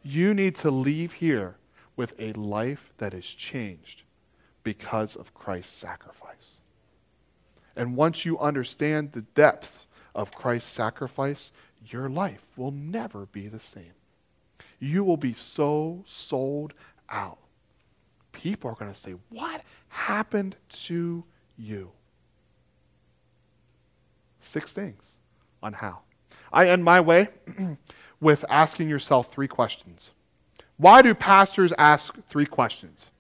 You 0.04 0.34
need 0.34 0.56
to 0.58 0.72
leave 0.72 1.14
here 1.14 1.56
with 1.96 2.16
a 2.20 2.34
life 2.34 2.92
that 2.98 3.14
is 3.14 3.26
changed 3.26 4.04
because 4.64 5.16
of 5.16 5.34
Christ's 5.34 5.76
sacrifice. 5.76 6.62
And 7.76 7.96
once 7.96 8.26
you 8.26 8.40
understand 8.40 9.12
the 9.12 9.22
depths 9.22 9.88
of 10.16 10.32
Christ's 10.32 10.72
sacrifice, 10.72 11.52
your 11.86 12.10
life 12.10 12.52
will 12.58 12.72
never 12.72 13.26
be 13.28 13.48
the 13.48 13.60
same. 13.60 13.94
You 14.80 15.04
will 15.04 15.18
be 15.18 15.34
so 15.34 16.04
sold 16.08 16.74
out. 17.10 17.38
People 18.32 18.72
are 18.72 18.76
going 18.76 18.92
to 18.94 19.00
say, 19.00 19.16
What 19.30 19.62
happened 19.90 20.56
to 20.70 21.24
you? 21.58 21.92
Six 24.42 24.74
things 24.74 25.16
on 25.62 25.74
how. 25.74 26.00
I 26.52 26.70
end 26.70 26.84
my 26.84 27.00
way 27.00 27.30
with 28.20 28.44
asking 28.50 28.90
yourself 28.90 29.32
three 29.32 29.48
questions. 29.48 30.12
Why 30.78 31.02
do 31.02 31.14
pastors 31.14 31.74
ask 31.78 32.16
three 32.28 32.46
questions? 32.46 33.12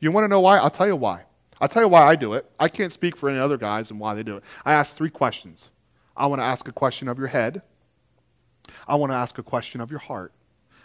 You 0.00 0.10
want 0.10 0.24
to 0.24 0.28
know 0.28 0.40
why? 0.40 0.58
I'll 0.58 0.70
tell 0.70 0.86
you 0.86 0.96
why. 0.96 1.22
I'll 1.60 1.68
tell 1.68 1.82
you 1.82 1.88
why 1.88 2.06
I 2.06 2.16
do 2.16 2.32
it. 2.34 2.50
I 2.58 2.68
can't 2.68 2.92
speak 2.92 3.16
for 3.16 3.28
any 3.28 3.38
other 3.38 3.56
guys 3.56 3.90
and 3.90 4.00
why 4.00 4.14
they 4.14 4.22
do 4.22 4.36
it. 4.36 4.44
I 4.64 4.72
ask 4.72 4.96
three 4.96 5.10
questions. 5.10 5.70
I 6.16 6.26
want 6.26 6.40
to 6.40 6.44
ask 6.44 6.68
a 6.68 6.72
question 6.72 7.08
of 7.08 7.18
your 7.18 7.28
head. 7.28 7.62
I 8.86 8.94
want 8.96 9.12
to 9.12 9.16
ask 9.16 9.38
a 9.38 9.42
question 9.42 9.80
of 9.80 9.90
your 9.90 10.00
heart. 10.00 10.32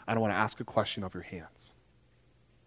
I 0.08 0.18
want 0.18 0.34
to 0.34 0.38
ask 0.38 0.60
a 0.60 0.64
question 0.64 1.04
of 1.04 1.14
your 1.14 1.24
hands. 1.24 1.74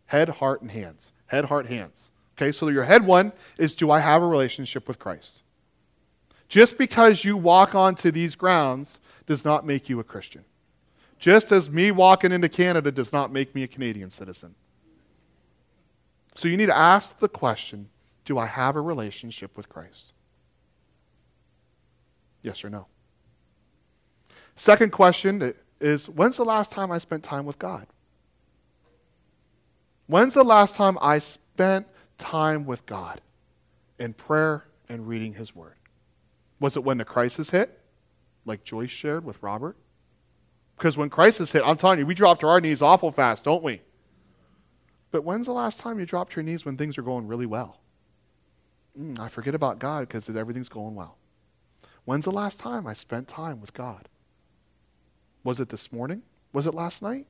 Head, 0.06 0.28
heart, 0.28 0.62
and 0.62 0.70
hands. 0.70 1.12
Head, 1.26 1.46
heart, 1.46 1.66
hands. 1.66 2.12
Okay, 2.36 2.52
so 2.52 2.68
your 2.68 2.84
head 2.84 3.04
one 3.04 3.32
is 3.58 3.74
Do 3.74 3.90
I 3.90 3.98
have 3.98 4.22
a 4.22 4.26
relationship 4.26 4.86
with 4.86 4.98
Christ? 4.98 5.42
Just 6.48 6.78
because 6.78 7.24
you 7.24 7.36
walk 7.36 7.74
onto 7.74 8.10
these 8.10 8.34
grounds 8.34 9.00
does 9.26 9.44
not 9.44 9.66
make 9.66 9.88
you 9.88 10.00
a 10.00 10.04
Christian. 10.04 10.44
Just 11.18 11.50
as 11.50 11.70
me 11.70 11.90
walking 11.90 12.32
into 12.32 12.48
Canada 12.48 12.92
does 12.92 13.12
not 13.12 13.32
make 13.32 13.54
me 13.54 13.62
a 13.62 13.68
Canadian 13.68 14.10
citizen. 14.10 14.54
So 16.34 16.48
you 16.48 16.56
need 16.56 16.66
to 16.66 16.76
ask 16.76 17.18
the 17.18 17.28
question 17.28 17.88
Do 18.24 18.38
I 18.38 18.46
have 18.46 18.76
a 18.76 18.80
relationship 18.80 19.56
with 19.56 19.68
Christ? 19.68 20.12
Yes 22.42 22.64
or 22.64 22.70
no? 22.70 22.86
Second 24.56 24.92
question 24.92 25.54
is 25.80 26.08
When's 26.08 26.36
the 26.36 26.44
last 26.44 26.70
time 26.70 26.90
I 26.90 26.98
spent 26.98 27.22
time 27.22 27.46
with 27.46 27.58
God? 27.58 27.86
When's 30.06 30.34
the 30.34 30.44
last 30.44 30.74
time 30.74 30.98
I 31.00 31.18
spent 31.18 31.86
time 32.18 32.66
with 32.66 32.84
God 32.86 33.20
in 33.98 34.12
prayer 34.12 34.64
and 34.88 35.06
reading 35.06 35.32
His 35.32 35.54
Word? 35.54 35.74
Was 36.60 36.76
it 36.76 36.84
when 36.84 36.98
the 36.98 37.04
crisis 37.04 37.50
hit, 37.50 37.80
like 38.44 38.64
Joyce 38.64 38.90
shared 38.90 39.24
with 39.24 39.42
Robert? 39.42 39.76
Because 40.76 40.96
when 40.96 41.10
crisis 41.10 41.52
hit, 41.52 41.62
I'm 41.64 41.76
telling 41.76 41.98
you, 41.98 42.06
we 42.06 42.14
drop 42.14 42.40
to 42.40 42.48
our 42.48 42.60
knees 42.60 42.82
awful 42.82 43.12
fast, 43.12 43.44
don't 43.44 43.62
we? 43.62 43.80
But 45.12 45.24
when's 45.24 45.46
the 45.46 45.52
last 45.52 45.78
time 45.78 46.00
you 46.00 46.06
dropped 46.06 46.34
your 46.34 46.42
knees 46.42 46.64
when 46.64 46.76
things 46.76 46.98
are 46.98 47.02
going 47.02 47.26
really 47.26 47.46
well? 47.46 47.80
Mm, 48.98 49.18
I 49.18 49.28
forget 49.28 49.54
about 49.54 49.78
God 49.78 50.08
because 50.08 50.28
everything's 50.28 50.68
going 50.68 50.94
well. 50.94 51.16
When's 52.04 52.24
the 52.24 52.32
last 52.32 52.58
time 52.58 52.86
I 52.86 52.94
spent 52.94 53.28
time 53.28 53.60
with 53.60 53.72
God? 53.74 54.08
Was 55.44 55.60
it 55.60 55.68
this 55.68 55.92
morning? 55.92 56.22
Was 56.52 56.66
it 56.66 56.74
last 56.74 57.02
night? 57.02 57.26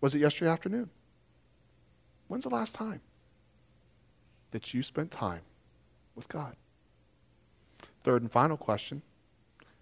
Was 0.00 0.14
it 0.14 0.20
yesterday 0.20 0.50
afternoon? 0.50 0.90
When's 2.28 2.44
the 2.44 2.50
last 2.50 2.74
time 2.74 3.00
that 4.50 4.72
you 4.72 4.82
spent 4.82 5.10
time 5.10 5.42
with 6.14 6.28
God? 6.28 6.56
Third 8.02 8.22
and 8.22 8.30
final 8.30 8.56
question 8.56 9.02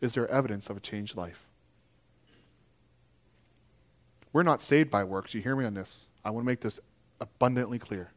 Is 0.01 0.15
there 0.15 0.29
evidence 0.29 0.71
of 0.71 0.77
a 0.77 0.81
changed 0.81 1.17
life? 1.17 1.49
We're 4.33 4.43
not 4.43 4.63
saved 4.63 4.91
by 4.91 5.05
works. 5.05 5.35
You 5.35 5.41
hear 5.41 5.57
me 5.57 5.65
on 5.65 5.75
this? 5.75 6.07
I 6.25 6.31
want 6.31 6.45
to 6.45 6.47
make 6.47 6.61
this 6.61 6.81
abundantly 7.21 7.79
clear. 7.79 8.11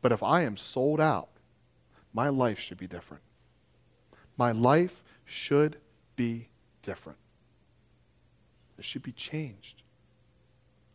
But 0.00 0.12
if 0.12 0.22
I 0.22 0.42
am 0.42 0.56
sold 0.56 1.00
out, 1.00 1.28
my 2.12 2.28
life 2.28 2.58
should 2.58 2.78
be 2.78 2.86
different. 2.86 3.22
My 4.36 4.52
life 4.52 5.02
should 5.30 5.76
be 6.16 6.48
different. 6.82 7.18
It 8.78 8.84
should 8.84 9.02
be 9.02 9.12
changed. 9.12 9.82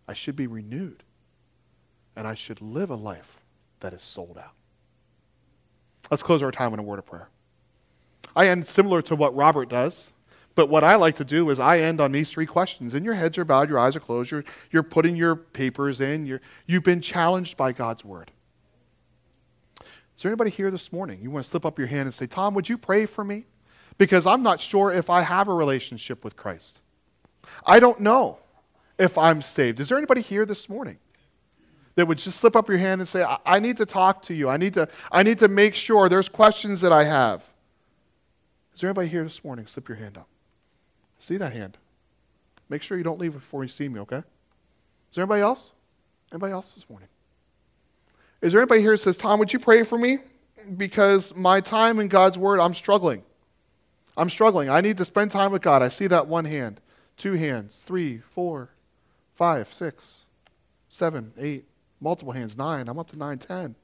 I 0.07 0.13
should 0.13 0.35
be 0.35 0.47
renewed. 0.47 1.03
And 2.15 2.27
I 2.27 2.33
should 2.33 2.61
live 2.61 2.89
a 2.89 2.95
life 2.95 3.37
that 3.79 3.93
is 3.93 4.01
sold 4.01 4.37
out. 4.37 4.53
Let's 6.09 6.23
close 6.23 6.41
our 6.41 6.51
time 6.51 6.73
in 6.73 6.79
a 6.79 6.83
word 6.83 6.99
of 6.99 7.05
prayer. 7.05 7.29
I 8.35 8.47
end 8.47 8.67
similar 8.67 9.01
to 9.03 9.15
what 9.15 9.35
Robert 9.35 9.69
does. 9.69 10.09
But 10.55 10.69
what 10.69 10.83
I 10.83 10.95
like 10.95 11.17
to 11.17 11.25
do 11.25 11.49
is 11.49 11.59
I 11.59 11.79
end 11.79 11.99
on 11.99 12.11
these 12.11 12.31
three 12.31 12.45
questions. 12.45 12.93
And 12.93 13.03
your 13.03 13.13
heads 13.13 13.37
are 13.37 13.45
bowed, 13.45 13.69
your 13.69 13.79
eyes 13.79 13.95
are 13.95 13.99
closed, 13.99 14.31
you're, 14.31 14.45
you're 14.71 14.83
putting 14.83 15.15
your 15.15 15.35
papers 15.35 15.99
in, 15.99 16.25
you're, 16.25 16.41
you've 16.65 16.83
been 16.83 17.01
challenged 17.01 17.57
by 17.57 17.73
God's 17.73 18.05
word. 18.05 18.31
Is 19.81 20.23
there 20.23 20.31
anybody 20.31 20.51
here 20.51 20.71
this 20.71 20.93
morning? 20.93 21.19
You 21.21 21.29
want 21.29 21.43
to 21.43 21.49
slip 21.49 21.65
up 21.65 21.77
your 21.77 21.89
hand 21.89 22.03
and 22.07 22.13
say, 22.13 22.25
Tom, 22.25 22.53
would 22.53 22.69
you 22.69 22.77
pray 22.77 23.05
for 23.05 23.23
me? 23.23 23.45
Because 23.97 24.27
I'm 24.27 24.43
not 24.43 24.59
sure 24.59 24.91
if 24.91 25.09
I 25.09 25.21
have 25.21 25.47
a 25.47 25.53
relationship 25.53 26.23
with 26.23 26.35
Christ. 26.35 26.79
I 27.65 27.79
don't 27.79 27.99
know 27.99 28.39
if 28.97 29.17
I'm 29.17 29.41
saved. 29.41 29.79
Is 29.79 29.89
there 29.89 29.97
anybody 29.97 30.21
here 30.21 30.45
this 30.45 30.67
morning 30.67 30.97
that 31.95 32.07
would 32.07 32.17
just 32.17 32.39
slip 32.39 32.55
up 32.55 32.67
your 32.67 32.77
hand 32.77 33.01
and 33.01 33.07
say, 33.07 33.23
I, 33.23 33.37
I 33.45 33.59
need 33.59 33.77
to 33.77 33.85
talk 33.85 34.21
to 34.23 34.33
you. 34.33 34.49
I 34.49 34.57
need 34.57 34.73
to, 34.73 34.87
I 35.11 35.23
need 35.23 35.39
to 35.39 35.47
make 35.47 35.75
sure 35.75 36.09
there's 36.09 36.29
questions 36.29 36.81
that 36.81 36.91
I 36.91 37.05
have. 37.05 37.43
Is 38.73 38.81
there 38.81 38.89
anybody 38.89 39.07
here 39.07 39.23
this 39.23 39.43
morning? 39.43 39.67
Slip 39.67 39.87
your 39.87 39.97
hand 39.97 40.17
up. 40.17 40.27
See 41.19 41.37
that 41.37 41.53
hand. 41.53 41.77
Make 42.67 42.81
sure 42.81 42.97
you 42.97 43.03
don't 43.03 43.19
leave 43.19 43.33
before 43.33 43.63
you 43.63 43.69
see 43.69 43.87
me, 43.87 44.01
okay? 44.01 44.17
Is 44.17 44.23
there 45.13 45.23
anybody 45.23 45.41
else? 45.41 45.71
Anybody 46.31 46.51
else 46.51 46.73
this 46.73 46.89
morning? 46.89 47.07
Is 48.41 48.51
there 48.51 48.61
anybody 48.61 48.81
here 48.81 48.91
that 48.91 48.99
says, 48.99 49.15
Tom, 49.15 49.39
would 49.39 49.53
you 49.53 49.59
pray 49.59 49.83
for 49.83 49.97
me? 49.97 50.17
Because 50.75 51.33
my 51.35 51.61
time 51.61 51.99
in 51.99 52.07
God's 52.09 52.37
Word, 52.37 52.59
I'm 52.59 52.73
struggling. 52.73 53.23
I'm 54.17 54.29
struggling. 54.29 54.69
I 54.69 54.81
need 54.81 54.97
to 54.97 55.05
spend 55.05 55.31
time 55.31 55.51
with 55.51 55.61
God. 55.61 55.81
I 55.81 55.89
see 55.89 56.07
that 56.07 56.27
one 56.27 56.45
hand, 56.45 56.79
two 57.17 57.33
hands, 57.33 57.83
three, 57.85 58.19
four, 58.33 58.69
five, 59.35 59.73
six, 59.73 60.25
seven, 60.89 61.33
eight, 61.37 61.65
multiple 61.99 62.33
hands, 62.33 62.57
nine. 62.57 62.87
I'm 62.87 62.99
up 62.99 63.09
to 63.09 63.17
nine, 63.17 63.39
ten. 63.39 63.75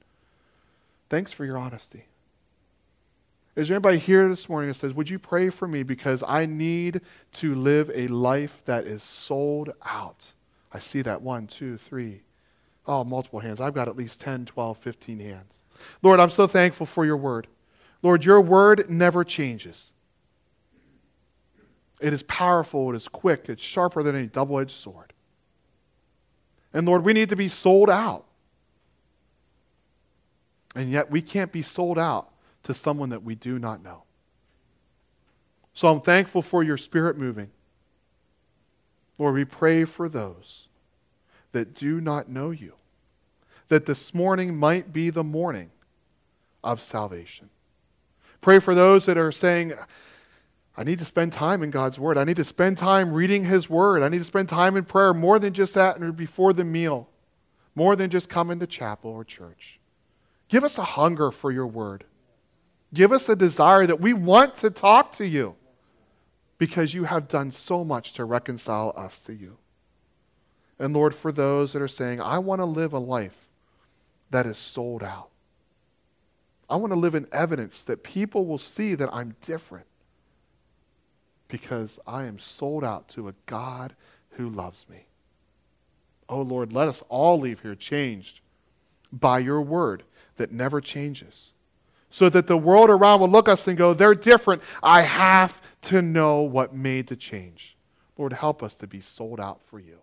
Thanks 1.10 1.34
for 1.34 1.44
your 1.44 1.58
honesty. 1.58 2.06
Is 3.56 3.68
there 3.68 3.76
anybody 3.76 3.98
here 3.98 4.30
this 4.30 4.48
morning 4.48 4.70
that 4.70 4.76
says, 4.76 4.94
Would 4.94 5.10
you 5.10 5.20
pray 5.20 5.50
for 5.50 5.68
me 5.68 5.84
because 5.84 6.24
I 6.26 6.46
need 6.46 7.02
to 7.34 7.54
live 7.54 7.92
a 7.94 8.08
life 8.08 8.62
that 8.66 8.86
is 8.86 9.04
sold 9.04 9.74
out? 9.86 10.32
I 10.72 10.80
see 10.80 11.02
that 11.02 11.22
one, 11.22 11.48
two, 11.48 11.78
three. 11.78 12.22
Oh, 12.88 13.04
multiple 13.04 13.40
hands. 13.40 13.60
I've 13.60 13.74
got 13.74 13.90
at 13.90 13.98
least 13.98 14.22
10, 14.22 14.46
12, 14.46 14.78
15 14.78 15.20
hands. 15.20 15.62
Lord, 16.02 16.20
I'm 16.20 16.30
so 16.30 16.48
thankful 16.48 16.86
for 16.86 17.06
your 17.06 17.18
word. 17.18 17.48
Lord, 18.02 18.26
your 18.26 18.42
word 18.42 18.90
never 18.90 19.24
changes. 19.24 19.91
It 22.02 22.14
is 22.14 22.24
powerful, 22.24 22.92
it 22.92 22.96
is 22.96 23.08
quick, 23.08 23.48
it's 23.48 23.64
sharper 23.64 24.02
than 24.02 24.16
any 24.16 24.28
double 24.28 24.60
edged 24.60 24.72
sword. 24.72 25.14
And 26.74 26.88
Lord, 26.88 27.04
we 27.04 27.14
need 27.14 27.30
to 27.30 27.36
be 27.36 27.48
sold 27.48 27.90
out. 27.90 28.26
And 30.76 30.90
yet 30.90 31.12
we 31.12 31.22
can't 31.22 31.52
be 31.52 31.62
sold 31.62 32.00
out 32.00 32.30
to 32.64 32.74
someone 32.74 33.10
that 33.10 33.24
we 33.24 33.36
do 33.36 33.60
not 33.60 33.84
know. 33.84 34.04
So 35.74 35.88
I'm 35.88 36.02
thankful 36.02 36.42
for 36.42 36.64
your 36.64 36.78
spirit 36.78 37.18
moving. 37.18 37.52
Lord, 39.18 39.36
we 39.36 39.46
pray 39.46 39.86
for 39.86 40.10
those 40.10 40.68
that 41.52 41.76
do 41.76 42.02
not 42.02 42.30
know 42.30 42.52
you, 42.52 42.74
that 43.68 43.86
this 43.86 44.14
morning 44.14 44.56
might 44.56 44.92
be 44.92 45.10
the 45.10 45.24
morning 45.24 45.70
of 46.64 46.82
salvation. 46.82 47.50
Pray 48.40 48.60
for 48.60 48.74
those 48.74 49.06
that 49.06 49.18
are 49.18 49.32
saying, 49.32 49.74
I 50.82 50.84
need 50.84 50.98
to 50.98 51.06
spend 51.06 51.32
time 51.32 51.62
in 51.62 51.70
God's 51.70 52.00
Word. 52.00 52.18
I 52.18 52.24
need 52.24 52.38
to 52.38 52.44
spend 52.44 52.76
time 52.76 53.14
reading 53.14 53.46
His 53.46 53.70
Word. 53.70 54.02
I 54.02 54.10
need 54.10 54.18
to 54.18 54.24
spend 54.24 54.50
time 54.50 54.76
in 54.76 54.84
prayer 54.84 55.14
more 55.14 55.38
than 55.38 55.54
just 55.54 55.76
that 55.76 55.98
and 55.98 56.18
before 56.18 56.54
the 56.54 56.64
meal, 56.64 57.08
more 57.76 57.96
than 57.96 58.10
just 58.10 58.30
coming 58.30 58.60
to 58.60 58.66
chapel 58.66 59.12
or 59.12 59.24
church. 59.24 59.80
Give 60.50 60.64
us 60.64 60.80
a 60.80 60.84
hunger 60.84 61.30
for 61.30 61.52
your 61.52 61.68
Word. 61.68 62.04
Give 62.96 63.12
us 63.12 63.30
a 63.30 63.36
desire 63.36 63.86
that 63.86 64.02
we 64.02 64.14
want 64.14 64.56
to 64.56 64.72
talk 64.72 65.12
to 65.18 65.28
you 65.28 65.54
because 66.58 66.96
you 66.96 67.04
have 67.04 67.28
done 67.28 67.52
so 67.52 67.84
much 67.84 68.14
to 68.14 68.26
reconcile 68.26 68.92
us 68.98 69.20
to 69.20 69.36
you. 69.36 69.58
And 70.80 70.96
Lord, 70.96 71.14
for 71.14 71.32
those 71.32 71.74
that 71.74 71.84
are 71.84 71.88
saying, 71.88 72.22
I 72.22 72.40
want 72.40 72.60
to 72.60 72.66
live 72.66 72.94
a 72.94 73.00
life 73.00 73.50
that 74.32 74.48
is 74.48 74.58
sold 74.58 75.04
out, 75.04 75.30
I 76.68 76.78
want 76.78 76.92
to 76.92 76.98
live 76.98 77.14
in 77.14 77.28
evidence 77.32 77.84
that 77.84 78.02
people 78.02 78.48
will 78.48 78.58
see 78.58 78.96
that 78.96 79.14
I'm 79.14 79.36
different 79.42 79.86
because 81.52 82.00
I 82.08 82.24
am 82.24 82.40
sold 82.40 82.84
out 82.84 83.10
to 83.10 83.28
a 83.28 83.34
God 83.46 83.94
who 84.32 84.50
loves 84.50 84.88
me. 84.90 85.06
Oh 86.30 86.42
Lord, 86.42 86.72
let 86.72 86.88
us 86.88 87.04
all 87.10 87.38
leave 87.40 87.60
here 87.60 87.76
changed 87.76 88.40
by 89.12 89.40
your 89.40 89.62
word 89.62 90.04
that 90.38 90.52
never 90.52 90.80
changes. 90.80 91.50
So 92.10 92.30
that 92.30 92.48
the 92.48 92.58
world 92.58 92.90
around 92.90 93.20
will 93.20 93.30
look 93.30 93.50
us 93.50 93.68
and 93.68 93.78
go, 93.78 93.94
they're 93.94 94.16
different. 94.16 94.62
I 94.82 95.02
have 95.02 95.62
to 95.84 96.02
know 96.02 96.42
what 96.42 96.74
made 96.74 97.08
the 97.08 97.16
change. 97.16 97.76
Lord, 98.18 98.34
help 98.34 98.64
us 98.64 98.74
to 98.76 98.88
be 98.88 99.02
sold 99.02 99.40
out 99.40 99.62
for 99.62 99.80
You 99.80 99.98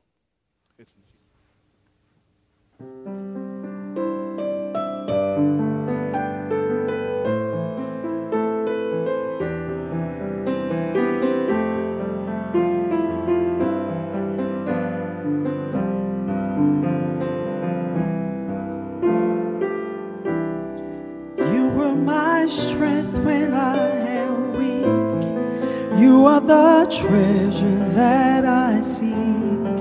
are 26.28 26.40
the 26.40 26.86
treasure 26.90 27.88
that 28.00 28.44
I 28.44 28.82
seek. 28.82 29.76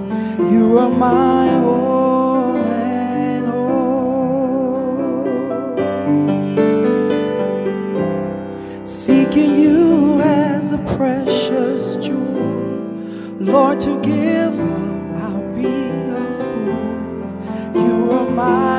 You 0.54 0.78
are 0.84 0.90
my 0.90 1.48
all 1.64 2.56
and 2.56 3.46
all. 3.50 4.96
Seeking 8.86 9.52
you 9.64 10.22
as 10.22 10.72
a 10.72 10.80
precious 10.98 11.84
jewel, 12.06 12.54
Lord, 13.54 13.78
to 13.82 13.94
give 14.02 14.56
up, 14.80 15.00
I'll 15.24 15.48
be 15.54 15.76
a 16.22 16.26
fool. 16.42 16.86
You 17.84 17.96
are 18.18 18.30
my 18.30 18.77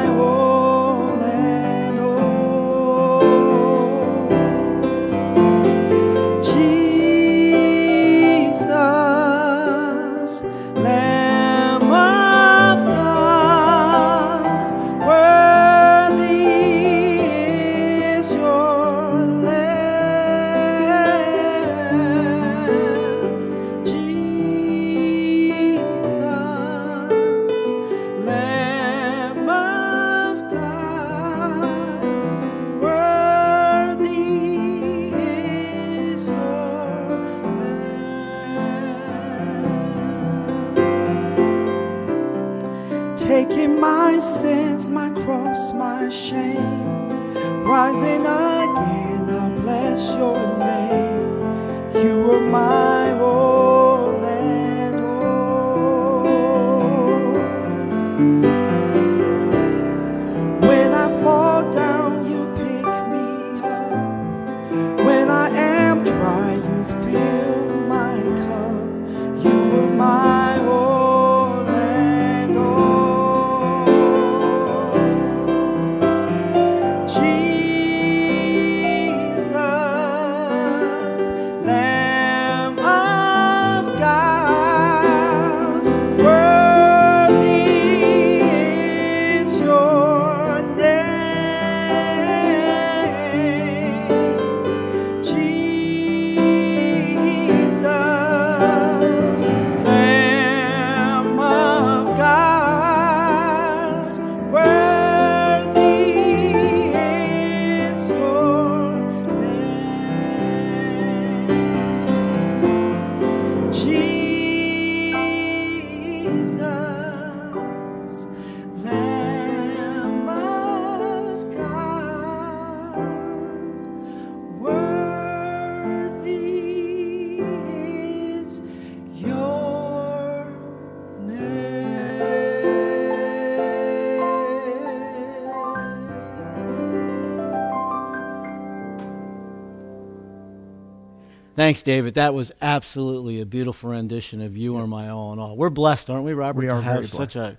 Thanks, 141.68 141.82
David. 141.82 142.14
That 142.14 142.32
was 142.32 142.50
absolutely 142.62 143.42
a 143.42 143.44
beautiful 143.44 143.90
rendition 143.90 144.40
of 144.40 144.56
"You 144.56 144.76
Are 144.76 144.86
My 144.86 145.10
All 145.10 145.34
in 145.34 145.38
All." 145.38 145.54
We're 145.54 145.68
blessed, 145.68 146.08
aren't 146.08 146.24
we, 146.24 146.32
Robert? 146.32 146.58
We 146.60 146.68
are 146.70 146.78
to 146.80 146.82
have 146.82 147.10
such 147.10 147.36
a, 147.36 147.38
blessed. 147.40 147.56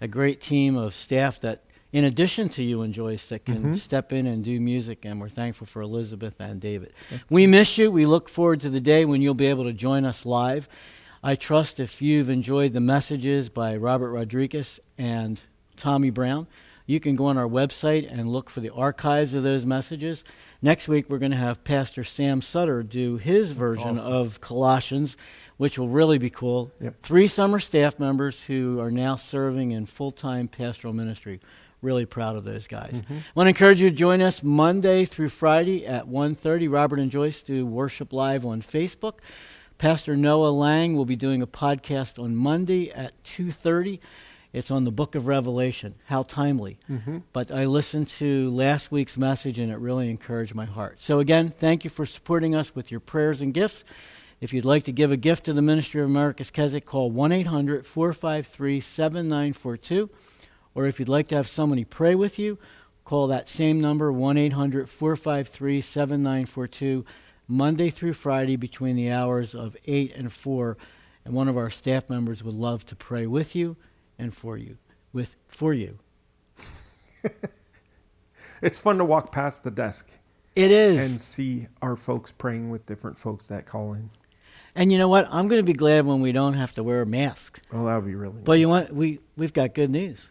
a 0.00 0.08
great 0.08 0.40
team 0.40 0.76
of 0.76 0.96
staff 0.96 1.40
that, 1.42 1.62
in 1.92 2.02
addition 2.04 2.48
to 2.48 2.64
you 2.64 2.82
and 2.82 2.92
Joyce, 2.92 3.26
that 3.26 3.44
can 3.44 3.58
Mm-hmm. 3.58 3.74
step 3.76 4.12
in 4.12 4.26
and 4.26 4.42
do 4.44 4.58
music. 4.58 5.04
And 5.04 5.20
we're 5.20 5.28
thankful 5.28 5.68
for 5.68 5.80
Elizabeth 5.80 6.40
and 6.40 6.60
David. 6.60 6.92
we 7.30 7.46
miss 7.46 7.78
you. 7.78 7.92
We 7.92 8.04
look 8.04 8.28
forward 8.28 8.60
to 8.62 8.68
the 8.68 8.80
day 8.80 9.04
when 9.04 9.22
you'll 9.22 9.34
be 9.34 9.46
able 9.46 9.62
to 9.66 9.72
join 9.72 10.04
us 10.04 10.26
live. 10.26 10.68
I 11.22 11.36
trust 11.36 11.78
if 11.78 12.02
you've 12.02 12.30
enjoyed 12.30 12.72
the 12.72 12.80
messages 12.80 13.48
by 13.48 13.76
Robert 13.76 14.10
Rodriguez 14.10 14.80
and 14.98 15.40
Tommy 15.76 16.10
Brown, 16.10 16.48
you 16.86 17.00
can 17.00 17.16
go 17.16 17.26
on 17.26 17.38
our 17.38 17.48
website 17.48 18.10
and 18.10 18.32
look 18.32 18.50
for 18.50 18.60
the 18.60 18.70
archives 18.70 19.34
of 19.34 19.42
those 19.42 19.64
messages. 19.64 20.24
Next 20.60 20.88
week, 20.88 21.08
we're 21.08 21.18
going 21.18 21.32
to 21.32 21.36
have 21.36 21.64
Pastor 21.64 22.04
Sam 22.04 22.42
Sutter 22.42 22.82
do 22.82 23.16
his 23.16 23.52
version 23.52 23.98
awesome. 23.98 24.12
of 24.12 24.40
Colossians, 24.40 25.16
which 25.56 25.78
will 25.78 25.88
really 25.88 26.18
be 26.18 26.30
cool. 26.30 26.70
Yep. 26.80 27.02
Three 27.02 27.26
summer 27.26 27.60
staff 27.60 27.98
members 27.98 28.42
who 28.42 28.80
are 28.80 28.90
now 28.90 29.16
serving 29.16 29.72
in 29.72 29.86
full 29.86 30.12
time 30.12 30.48
pastoral 30.48 30.92
ministry. 30.94 31.40
Really 31.80 32.06
proud 32.06 32.36
of 32.36 32.44
those 32.44 32.68
guys. 32.68 32.92
Mm-hmm. 32.94 33.18
want 33.34 33.46
to 33.46 33.48
encourage 33.48 33.80
you 33.80 33.90
to 33.90 33.96
join 33.96 34.22
us 34.22 34.42
Monday 34.42 35.04
through 35.04 35.30
Friday 35.30 35.84
at 35.84 36.06
1.30. 36.06 36.72
Robert 36.72 37.00
and 37.00 37.10
Joyce 37.10 37.42
do 37.42 37.66
worship 37.66 38.12
live 38.12 38.46
on 38.46 38.62
Facebook. 38.62 39.14
Pastor 39.78 40.16
Noah 40.16 40.50
Lang 40.50 40.94
will 40.94 41.04
be 41.04 41.16
doing 41.16 41.42
a 41.42 41.46
podcast 41.46 42.22
on 42.22 42.36
Monday 42.36 42.92
at 42.92 43.20
2.30. 43.24 43.98
It's 44.52 44.70
on 44.70 44.84
the 44.84 44.90
book 44.90 45.14
of 45.14 45.26
Revelation. 45.26 45.94
How 46.04 46.24
timely. 46.24 46.78
Mm-hmm. 46.90 47.18
But 47.32 47.50
I 47.50 47.64
listened 47.64 48.08
to 48.08 48.50
last 48.50 48.92
week's 48.92 49.16
message 49.16 49.58
and 49.58 49.72
it 49.72 49.78
really 49.78 50.10
encouraged 50.10 50.54
my 50.54 50.66
heart. 50.66 51.00
So, 51.00 51.20
again, 51.20 51.50
thank 51.58 51.84
you 51.84 51.90
for 51.90 52.04
supporting 52.04 52.54
us 52.54 52.74
with 52.74 52.90
your 52.90 53.00
prayers 53.00 53.40
and 53.40 53.54
gifts. 53.54 53.82
If 54.42 54.52
you'd 54.52 54.66
like 54.66 54.84
to 54.84 54.92
give 54.92 55.10
a 55.10 55.16
gift 55.16 55.44
to 55.44 55.54
the 55.54 55.62
Ministry 55.62 56.02
of 56.02 56.06
America's 56.06 56.50
Keswick, 56.50 56.84
call 56.84 57.10
1 57.10 57.32
800 57.32 57.86
453 57.86 58.80
7942. 58.80 60.10
Or 60.74 60.86
if 60.86 60.98
you'd 60.98 61.08
like 61.08 61.28
to 61.28 61.36
have 61.36 61.48
somebody 61.48 61.84
pray 61.84 62.14
with 62.14 62.38
you, 62.38 62.58
call 63.04 63.28
that 63.28 63.48
same 63.48 63.80
number, 63.80 64.12
1 64.12 64.36
800 64.36 64.90
453 64.90 65.80
7942, 65.80 67.06
Monday 67.48 67.88
through 67.88 68.12
Friday 68.12 68.56
between 68.56 68.96
the 68.96 69.10
hours 69.10 69.54
of 69.54 69.76
8 69.86 70.14
and 70.14 70.30
4. 70.30 70.76
And 71.24 71.32
one 71.32 71.48
of 71.48 71.56
our 71.56 71.70
staff 71.70 72.10
members 72.10 72.42
would 72.42 72.54
love 72.54 72.84
to 72.86 72.96
pray 72.96 73.26
with 73.26 73.54
you 73.54 73.76
and 74.18 74.34
for 74.34 74.56
you. 74.56 74.78
With 75.12 75.36
for 75.48 75.74
you. 75.74 75.98
It's 78.62 78.78
fun 78.78 78.98
to 78.98 79.04
walk 79.04 79.32
past 79.32 79.64
the 79.64 79.72
desk 79.72 80.08
It 80.54 80.70
is. 80.70 81.00
and 81.00 81.20
see 81.20 81.66
our 81.82 81.96
folks 81.96 82.30
praying 82.30 82.70
with 82.70 82.86
different 82.86 83.18
folks 83.18 83.48
that 83.48 83.66
call 83.66 83.94
in. 83.94 84.08
And 84.76 84.92
you 84.92 84.98
know 84.98 85.08
what? 85.08 85.26
I'm 85.30 85.48
going 85.48 85.58
to 85.58 85.66
be 85.66 85.72
glad 85.76 86.06
when 86.06 86.20
we 86.20 86.30
don't 86.30 86.54
have 86.54 86.72
to 86.74 86.84
wear 86.84 87.02
a 87.02 87.06
mask. 87.06 87.60
Oh, 87.72 87.84
that 87.86 87.96
would 87.96 88.06
be 88.06 88.14
really 88.14 88.36
But 88.44 88.54
you 88.54 88.68
want 88.68 88.94
we 88.94 89.18
we've 89.36 89.52
got 89.52 89.74
good 89.74 89.90
news. 89.90 90.30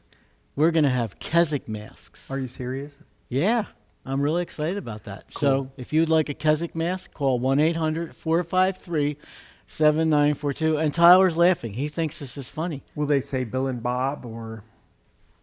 We're 0.55 0.71
going 0.71 0.86
to 0.86 0.89
have 0.89 1.19
Keswick 1.19 1.67
masks. 1.67 2.32
Are 2.32 2.39
you 2.39 2.47
serious? 2.47 3.01
Yeah, 3.27 3.65
I'm 4.05 4.21
really 4.21 4.41
excited 4.43 4.77
about 4.77 5.03
that. 5.03 5.25
So 5.32 5.69
if 5.77 5.91
you'd 5.93 6.09
like 6.09 6.29
a 6.29 6.34
Keswick 6.34 6.73
mask, 6.73 7.13
call 7.13 7.39
1 9.78 9.88
800 9.88 10.38
453 10.38 10.76
7942. 10.76 10.78
And 10.78 10.93
Tyler's 10.93 11.38
laughing. 11.38 11.74
He 11.74 11.88
thinks 11.88 12.19
this 12.19 12.38
is 12.38 12.49
funny. 12.49 12.84
Will 12.95 13.05
they 13.05 13.22
say 13.22 13.43
Bill 13.43 13.67
and 13.67 13.82
Bob 13.82 14.26
or 14.26 14.63